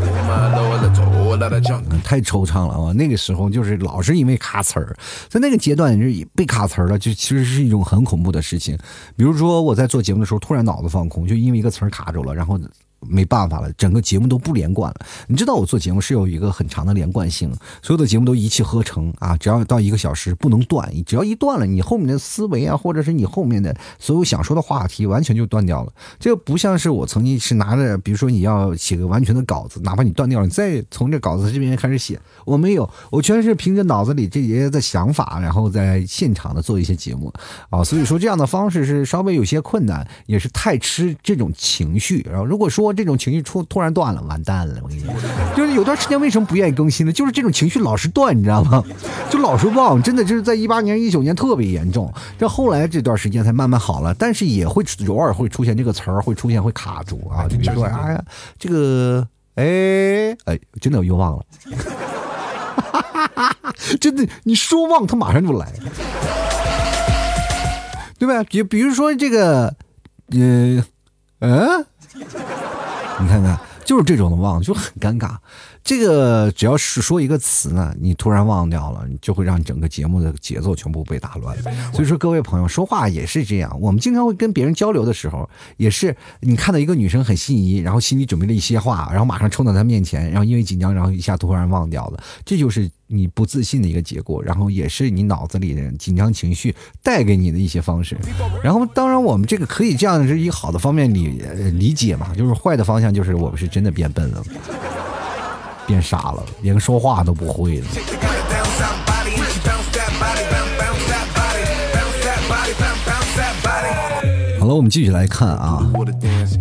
[2.04, 2.92] 太惆怅了啊！
[2.92, 4.94] 那个时候就是老是因为卡词儿，
[5.30, 8.76] 在那个阶段是被卡词儿了，就其实是一种很恐怖的事情。
[9.16, 12.60] 比如说我在做节目的时候突然脑子放空，就因为一个词儿卡住了，然后
[13.00, 15.06] 没办法了，整个节目都不连贯了。
[15.26, 17.50] 你知道我做节目是有一个很长的连贯性，
[17.82, 25.92] 所有的节目都一气呵成啊，只要到一个小时不能断，只要一断了，你后面的思维啊，或者是你后面的所有想说的话题，完全就断掉了。
[26.18, 37.32] 这个不像是我曾经是拿着，比如说你要写个完全的稿子，哪怕你断掉了，你再从这稿子这边开始写，我没有，我全是凭着脑子里这些的想法，然后在现场的做一些节目
[37.70, 37.84] 啊。
[37.84, 42.26] 所以说这样的方式是稍微有些困难，也是太吃这种情绪。
[42.28, 44.80] 然后如果说这种情绪突突然断了，完蛋了！
[44.82, 45.14] 我跟你讲，
[45.56, 47.12] 就是有段时间为什么不愿意更新呢？
[47.12, 48.84] 就是这种情绪老是断，你知道吗？
[49.30, 52.12] 就老是忘，真的就是在一八年、一九年特别严重。
[52.38, 57.46] 这后来这段时间才慢慢好了，但是也会偶尔会出现这个词儿会出现会卡住啊。
[57.48, 58.24] 就比如说，哎呀，
[58.58, 59.26] 这个，
[59.56, 61.44] 哎哎，真的又忘了，
[64.00, 65.72] 真的你说忘，他马上就来，
[68.18, 68.42] 对吧？
[68.44, 69.74] 比比如说这个，
[70.30, 70.84] 呃，
[71.40, 71.86] 嗯。
[73.20, 75.36] 你看看，就是这种的忘，就很尴尬。
[75.88, 81.56] 这个只要是说一个词呢，你突然忘掉了，就会让整个节目的节奏全部被打乱。
[81.94, 83.74] 所以说，各位朋友说话也是这样。
[83.80, 92.22] 我们经常会跟别人交流的时候，也是你看到一个女生很心仪，然后心里准备了一些话，然后马上冲到她面前，然后因为紧张，然后一下突然忘掉了。
[92.44, 98.14] 这就是你不自信的一个结果，然后也是你脑子里的紧张情绪带给你的一些方式。
[98.62, 101.28] 然后，当然我们这个可以这样是以好的方面理
[101.78, 104.44] 理解嘛，就是坏的方向就是我们是真的变笨了。
[105.88, 107.86] 变傻了，连说话都不会了。
[114.60, 115.90] 好了，我们继续来看啊。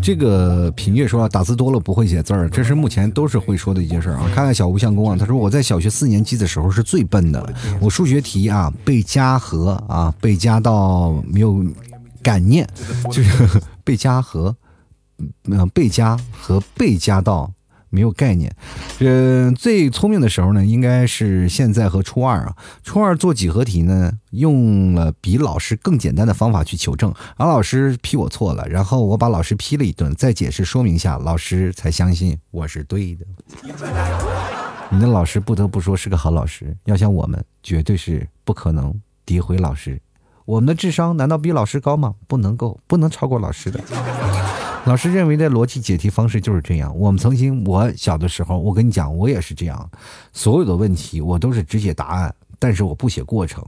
[0.02, 4.22] 这个品月说打字多了不会写字儿，这是目前都是会说的一件事啊。
[4.34, 11.62] 看看小吴相公啊，他说我在小学四年级的时候是最笨的，我数学题啊被加和啊被加到没有
[12.24, 12.66] 感念，
[13.12, 14.56] 就是 被加和
[15.50, 17.52] 嗯被加和被加到。
[17.90, 18.54] 没有概念，
[19.00, 22.56] 呃，最聪明的时候呢，应该是现在和初二啊。
[22.84, 33.26] 初二做几何题呢，用了比老师更简单的方法去求证，而老师批我错了，然后我把老师批了一顿，再解释说明下，老师才相信我是对的。
[34.90, 38.94] 你的老师不得不说是个好老师，要像我们，绝对是不可能
[39.26, 40.00] 诋毁老师。
[40.46, 42.16] 我们的智商难道比老师高吗？
[42.26, 43.80] 不能够，不能超过老师的。
[44.88, 46.98] 老师认为的逻辑解题方式就是这样。
[46.98, 49.92] 我们曾经，我小的时候，我跟你讲，我也是这样。
[50.32, 53.62] 所有的问题我都是只写答案，但是我不写过程。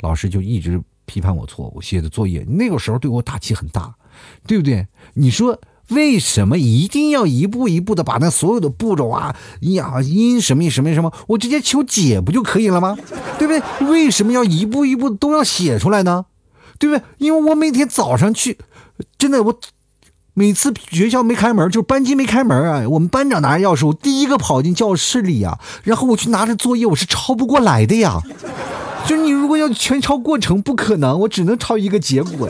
[0.00, 3.94] 老师就一直批判我错误，写的作业那个时候对我打击很大，
[4.48, 4.84] 对不对？
[5.12, 5.60] 你说
[5.90, 12.98] 为什么一定要一步一步的把那所有的步骤啊呀因什么什么什么，我直接求解不就可以了吗？
[13.38, 13.88] 对不对？
[13.88, 16.26] 为什么要一步一步都要写出来呢？
[16.80, 17.04] 对不对？
[17.18, 18.58] 因为我每天早上去，
[19.16, 19.60] 真的我。
[20.36, 28.20] 每次学校没开门，就是班级没开门啊，我们班长拿着钥匙，我第一个跑进教室里呀，然后我去拿着作业，我是抄不过来的呀。
[29.06, 32.48] 就是你如果要全抄过程，不可能，我只能抄一个结果。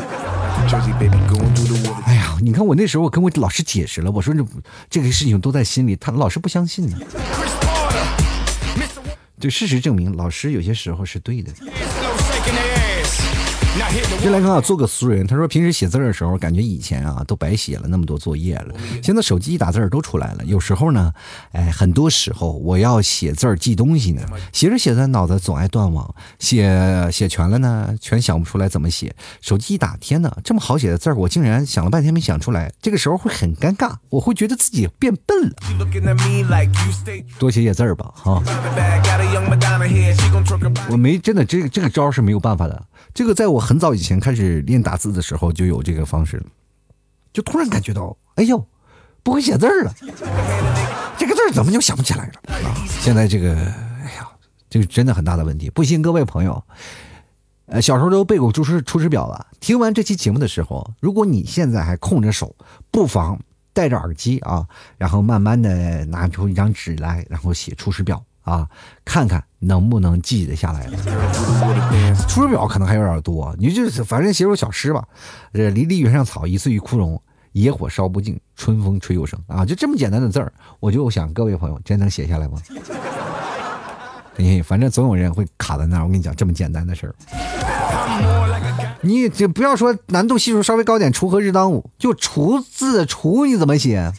[2.06, 4.42] 哎呀，你看我那时候我跟我老师解释了，我说这
[4.88, 6.96] 这个事情都在心里，他老师不相信呢。
[9.38, 11.52] 对，事实证明，老师有些时候是对的。
[14.20, 15.26] 进来看啊，做个俗人。
[15.26, 18.74] 他说平时写字的时候，感觉以前啊都白写了那么多作业了。
[19.02, 20.44] 现在手机一打字都出来了。
[20.44, 21.12] 有时候呢，
[21.50, 24.22] 哎，很多时候我要写字记东西呢，
[24.52, 29.14] 写着写着脑子总爱断网，写写全了呢，全想不出来怎么写。
[29.40, 32.72] 手机一打，天哪，这么好写的字儿我竟然想了半天没想出来。
[32.80, 35.56] 这个时候会很尴尬，我会觉得自己变笨了。
[37.40, 38.40] 多写写字儿吧，哈。
[40.88, 42.84] 我没真的这个这个招是没有办法的。
[43.12, 46.40] 这个在我很早以前开始练打字的时候就有这个方式，
[47.32, 48.64] 就突然感觉到，哎呦，
[49.22, 49.94] 不会写字了，
[51.18, 52.74] 这个字怎么就想不起来了啊？
[53.00, 54.28] 现在这个，哎呀，
[54.68, 55.70] 这个真的很大的问题。
[55.70, 56.62] 不信各位朋友，
[57.66, 59.46] 呃，小时候都背过《出师出师表》吧？
[59.60, 62.54] 听完这期节目的时候，如果你现在还空着手，
[62.90, 63.40] 不妨
[63.72, 64.66] 戴着耳机啊，
[64.98, 68.16] 然后慢慢的拿出一张纸来，然后写《出师表》。
[68.44, 68.68] 啊，
[69.04, 70.86] 看看能不能记得下来。
[72.28, 75.02] 出师表可能还有点多，你就是反正写首小诗吧。
[75.52, 77.20] 这离离原上草，一岁一枯荣，
[77.52, 79.38] 野火烧不尽，春风吹又生。
[79.46, 82.58] 啊，就这么简单的字儿，我就想各位朋友真能写下来吗？
[84.36, 86.04] 哎，反正总有人会卡在那儿。
[86.04, 87.14] 我跟你讲，这么简单的事儿，
[89.00, 94.12] 你就不要说难度系数稍微高点，锄禾日当午，就锄字锄你怎么写？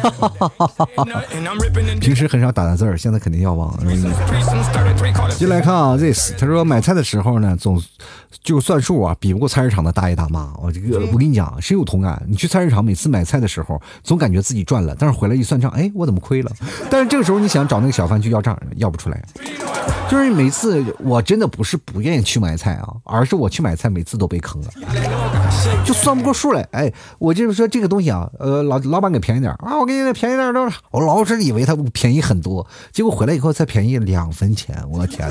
[2.00, 3.84] 平时很少打的字儿，现在肯定要忘了。
[5.36, 7.80] 进来看啊，this，他说买菜的时候呢，总
[8.42, 10.52] 就算数啊，比不过菜市场的大爷大妈。
[10.62, 12.22] 我这个，我跟你讲，深有同感。
[12.26, 16.50] 你去菜市场，每次买菜的时候，总感觉自己赚了，但是回来一算账，哎，我怎么亏了？
[16.90, 19.22] 但是这个时候，你想找那个小贩去要账，要不出来。
[20.10, 24.68] 就是每次我真的不是不愿意去买菜啊，而是我去买菜每次都被坑了，
[25.84, 26.66] 就算不过数来。
[26.72, 30.76] 哎，我就是说这个东西啊，呃，老老板给便宜点啊，我给你便宜点多少？
[30.90, 35.30] 我老是以为他便宜很多，结果回来以后才便宜两分钱，我天！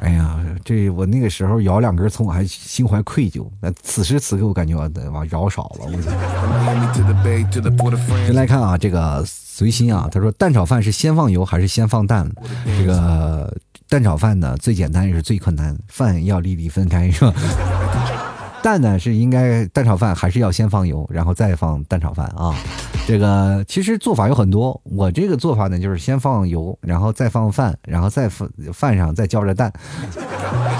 [0.00, 3.46] 哎呀，这我那个时候咬两根葱，我还心怀愧疚。
[3.60, 5.84] 那此时此刻，我感觉我往饶少了。
[5.84, 5.90] 我
[8.26, 9.22] 先来看啊，这个。
[9.56, 12.28] 随心啊，他说蛋炒饭是先放油还是先放蛋？
[12.76, 13.56] 这个
[13.88, 17.32] 蛋炒饭呢，最简单也是最困难，饭要粒粒分开是吧？
[18.64, 22.52] 蛋呢是应该蛋炒饭还是要先放油，然后再放蛋炒饭啊？
[23.06, 29.72] 这个其实做法有很多，我这个做法呢就是先放油，然后再放饭，然后再放饭上再浇着蛋，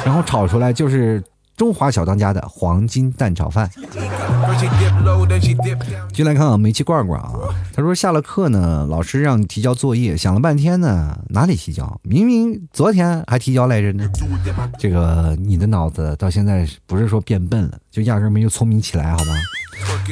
[0.04, 1.22] 然后炒出来就是。
[1.56, 3.70] 中华小当家的黄金蛋炒饭。
[6.12, 7.32] 进来看啊，煤气罐罐啊，
[7.72, 12.00] 他说下了课呢，老师让你提交作业，想了半天呢，哪里提交？
[12.02, 14.08] 明明昨天还提交来着呢。
[14.78, 19.32] 这个你的脑子到现在不是说变笨了，就压根没有聪明起来，好吧？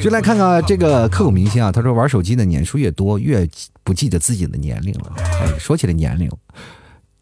[0.01, 3.47] 就来看看这个刻骨铭心啊，他说玩手机的年数越多，越
[3.83, 5.13] 不记得自己的年龄了。
[5.17, 6.29] 哎，说起来年龄。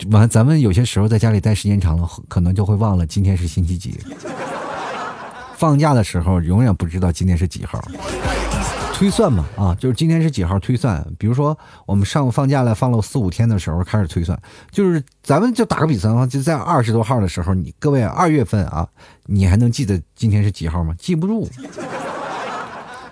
[0.10, 4.00] 完，咱们有些时候在家里待时间长了，可能就会忘了今天是星期几。
[5.56, 7.80] 放假的时候永远不知道今天是几号，
[8.96, 11.06] 推算嘛啊，就是今天是几号推算。
[11.20, 14.40] 比如说我们上午放假了，放了四五天的时候开始推算，
[14.72, 18.88] 就是咱们就打个比方，就在二十多号的时候，你各位二月份啊，
[19.28, 20.96] 你还能记得今天是几号吗？
[20.98, 21.48] 记不住。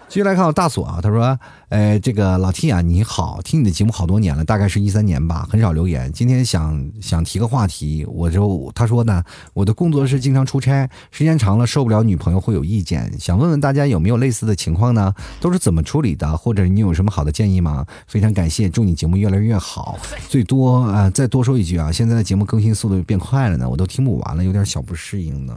[0.09, 1.39] 继续来看我大锁啊，他说
[1.69, 6.11] ：“呃，这个老 T 啊，你好，听你的节目好多年了，大概是一三年吧，很少留言。
[6.11, 15.13] 今天想想提个话题，我就他说呢，我的工作是经常出差，时间长了受不了女朋友会有意见，想问问大家有没有类似的情况呢？
[15.39, 16.35] 都是怎么处理的？
[16.35, 17.85] 或者你有什么好的建议吗？
[18.07, 19.99] 非常感谢，祝你节目越来越好。
[20.27, 25.55] 最多啊，再多说一句啊，现在的节目更新速度变快了呢，我都听不完了，有点小不适应呢。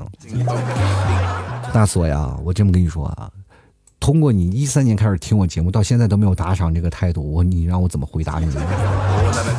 [1.72, 3.30] 大锁呀，我这么跟你说啊。”
[4.02, 8.48] 通过你一三年开始听我节目，到现在都没有打赏这个态度，我你让我怎么回答你？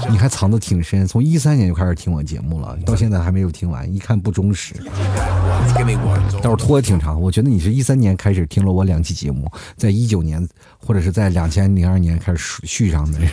[0.09, 4.75] 你还藏得挺深，从一三年就开始听我节目了，到现在还没有听完，一看不忠实。
[6.41, 10.45] 但是拖的挺长，我觉得你是一三年开始听了我两期节目，在一九年
[10.77, 13.19] 或者是在两千零二年开始续上的。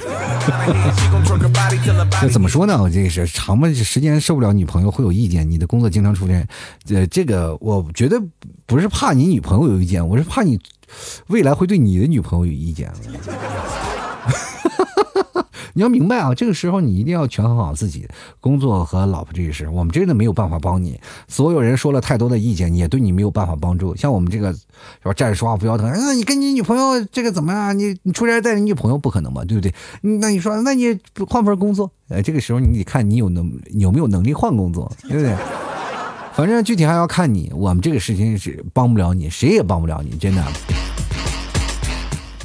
[2.20, 2.80] 这怎么说呢？
[2.80, 6.46] 我这个是长吧时间受不了女朋友会有意见，你的工作经常出现，
[6.90, 8.22] 呃，这个我觉得
[8.64, 10.56] 不是怕你女朋友有意见，我是怕你。
[11.28, 12.92] 未来会对你的女朋友有意见，
[15.72, 16.34] 你要明白啊！
[16.34, 18.08] 这个时候你一定要权衡好自己
[18.40, 19.68] 工作和老婆这个事。
[19.68, 21.00] 我们真的没有办法帮你。
[21.28, 23.94] 所有人说了太多的意见，也对你没有办法帮助。
[23.94, 24.58] 像我们这个是
[25.04, 27.78] 吧站着说话不腰疼，那你跟你女朋友这个怎么样？
[27.78, 29.44] 你你出差带着女朋友不可能吧？
[29.44, 29.72] 对不对？
[30.02, 31.88] 那你说，那你换份工作？
[32.08, 35.36] 呃，这个时候你得看你有能有没有能力换工作，对不对？
[36.32, 40.42] 反正具体还要看你，我们这个事情是帮不了你，谁也帮不了你，真的。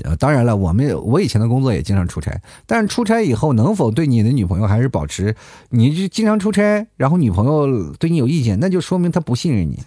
[0.03, 5.33] 呃，当然了，我们我以前的工作也经常出差，但是出差以后能否对你的女朋友还是保持，
[5.69, 9.79] 你就经常出差，然后女朋友对你有意见，那就说明她不信任你，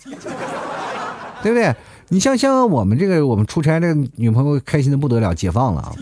[1.42, 1.74] 对不对？
[2.08, 5.94] 你像像我们这个，我们出差，这个女朋友开心的不得了，解放了。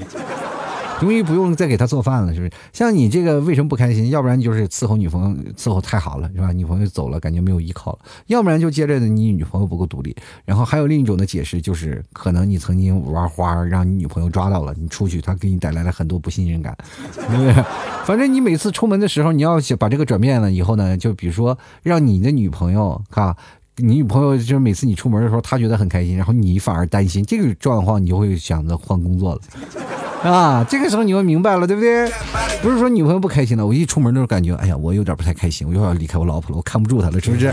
[1.01, 2.53] 终于不用再给他做饭了，是不是？
[2.73, 4.09] 像你这个为什么不开心？
[4.11, 6.53] 要不然就是伺候女朋友伺候太好了，是吧？
[6.53, 10.17] 女朋友走了，感觉没有依靠了；要不然就接着你女朋友不够独立。
[10.45, 16.77] 然后还有另一种的解释，就是可能你曾经玩花，让你女朋友抓到了，你出去，她给你带来了很多不信任感，
[17.15, 17.65] 对不对？
[18.07, 23.37] 反正你每次出门的时候，你要把这个转变了以后呢，就比如说让你的女朋友，看
[23.77, 29.41] 你女朋友就是每次你出门的时候，她觉得很开心，然后你反而担心，这个状况你就会想着换工作了。
[30.31, 32.11] 啊，这个时候你会明白了，对不对？
[32.63, 37.53] 不是说女朋友不开心了，我一出门都是感觉，哎呀，我有点不太开心，我又要离开我老婆了，我看不住她了，是不是？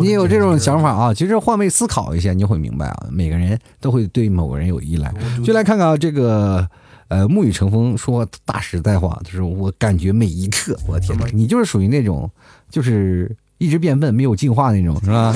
[0.00, 1.12] 你有这种想法啊？
[1.12, 3.06] 其实换位思考一下，你就会明白啊。
[3.10, 5.12] 每个人都会对某个人有依赖。
[5.44, 6.66] 就来看看这个，
[7.08, 12.30] 呃，沐雨成风说大实在话，就是我感觉每一刻，我天哪，你就是属于那种，
[12.70, 15.34] 就是一直变笨，没有进化那种，是吧？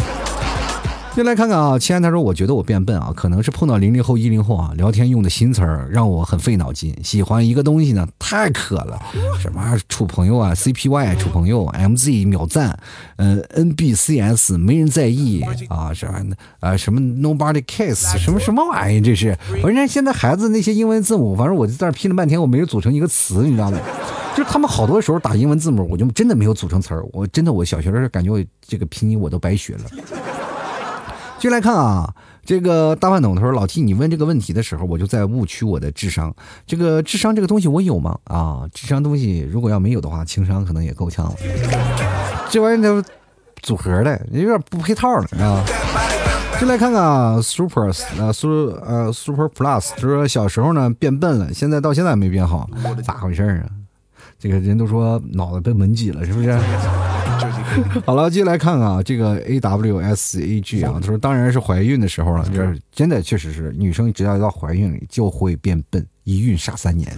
[1.12, 6.96] 先来看看啊，亲爱他说，我觉得我变笨啊，可能是碰到零零后、一零后啊，聊天用的新词儿让我很费脑筋。
[7.02, 8.96] 喜欢一个东西呢，太渴了，
[9.40, 12.78] 什么处朋友啊，CPY 处朋友，MZ 秒赞，
[13.16, 19.36] 呃，NBCS 没人在意啊，什么啊什么 Nobody Kiss 什么什么玩意儿，这是。
[19.60, 23.78] 反正现在孩子那些英文字母，反正我就在这拼了半天，我没有组成一个词，你知道吗？
[24.36, 27.04] 就是他们好多时候打英文字母，我就真的没有组成词儿。
[27.12, 29.80] 我真的，我小学的时候感觉我这个拼音我都白学了。
[31.40, 32.14] 进来看啊，
[32.44, 36.34] 这个大饭桶他说：“老 T，你问这个问题的时候，我就在误区我的智商。
[36.66, 38.18] 这个智商这个东西我有吗？
[38.24, 41.34] 啊，智商东西如果要没有的话，情商可能也够呛了。
[42.50, 43.08] 这玩意儿都
[43.62, 45.64] 组合的，有点不配套了，知道吧？”
[46.60, 52.68] 就来看看啊，Super 呃苏呃 Super Plus，他说小时候呢变笨了，现在到现在没变好，
[53.02, 53.79] 咋回事啊？
[54.40, 56.58] 这个人都说脑子被门挤了，是不是？
[58.04, 67.08] 好了，接下来看看啊，这个 A W S A G 啊，他说当然是怀孕的时候了，就是真的确实是女生只要一到怀孕就会变笨，一孕傻三年。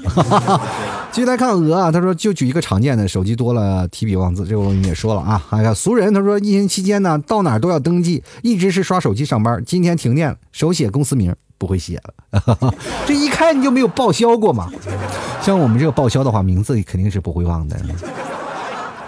[1.11, 5.43] 继续来看鹅啊，他说就举一个常见的，手机多了提笔忘字，这个我们也说了啊。
[5.49, 12.03] 还有俗人，他说疫情期间呢，到哪都要登记，一直是刷手机上班，今天停电了，手写公司名不会写
[12.33, 12.59] 了，
[13.07, 14.69] 这一看你就没有报销过嘛。
[15.41, 17.81] 像我们这个报销的话，名字肯定是不会忘的。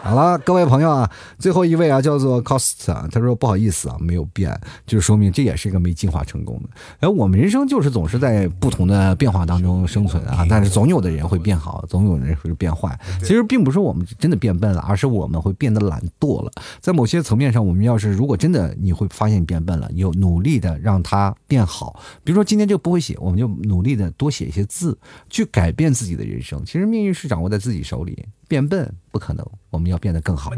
[0.05, 4.55] 好了，各位朋友啊，最后一位啊，叫做 Cost 啊，他说不好意思啊，没有变，
[4.87, 6.69] 就是说明这也是一个没进化成功的。
[7.01, 12.95] 哎，我们人生就是总是在不同的变化当中生存啊，但是总有的人会变好，总有人会变坏。
[13.21, 16.53] 其实并不是我们真的变笨了，而是我们会变得懒惰了。
[16.81, 21.99] 在某些层面上，我们要是如果真的你会发现你变笨了，有努力的让它变好。
[22.23, 24.99] 比如说今天这个不会写，我们就努力的多写一些字，
[25.31, 26.63] 去改变自己的人生。
[26.67, 28.23] 其实命运是掌握在自己手里。
[28.49, 30.51] 变笨不可能，我们要变得更好。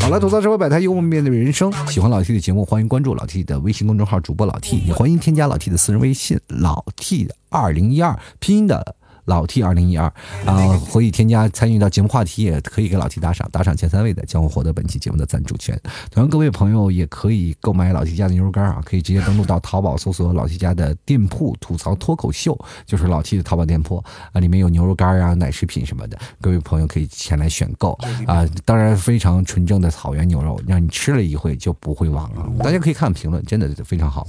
[0.00, 1.72] 好了，吐槽社会百态，幽默面对人生。
[1.88, 8.96] 喜欢老 T 的节目，欢迎关注老 T 的微信公众号主播老 T，也欢迎添加老 T 的私人微信老 T 的二零一二拼音的。
[9.26, 10.06] 老 T 二零一二
[10.44, 15.78] 啊，可以添加参与到节目话题，也可以给老 T 打赏，打赏前三位的将会获得本期节目的赞助权。
[16.10, 24.02] 同样，各位朋友也可以购买老 T 家的牛肉干啊，可以直接登录到淘宝搜索老 T 家的店铺“吐槽脱口秀”，就是老 T 的淘宝店铺
[24.32, 27.92] 啊，里面有牛肉干啊、奶食品什么的，各位朋友可以前来选购
[28.26, 28.46] 啊。
[28.64, 32.48] 当然，非常纯正的草原牛肉，让你吃了一回就不会忘了。
[32.62, 34.26] 大家可以看评论，真的非常好。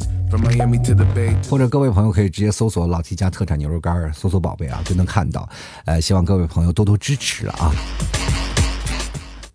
[1.49, 4.83] 或者各位朋友可以直接搜索老 T 家特产牛肉干，搜索宝贝啊。
[4.87, 5.47] 就能看到，
[5.85, 7.71] 呃，希望各位朋友多多支持了啊。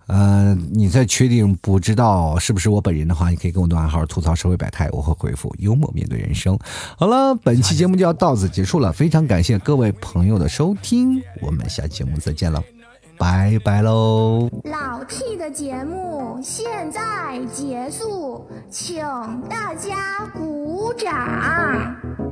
[0.08, 6.58] 呃，你在确定不知道是不是我本人的话，你可以跟我的暗号吐槽社会百态，我会回复幽默面对人生。
[6.98, 12.62] 好了，本期节目就要到此结束了，非常感谢各位朋友的收听，我们下期节目再见了，
[13.16, 14.50] 拜拜喽。
[14.64, 19.02] 老 T 的节目现在结束，请
[19.48, 22.31] 大家鼓掌。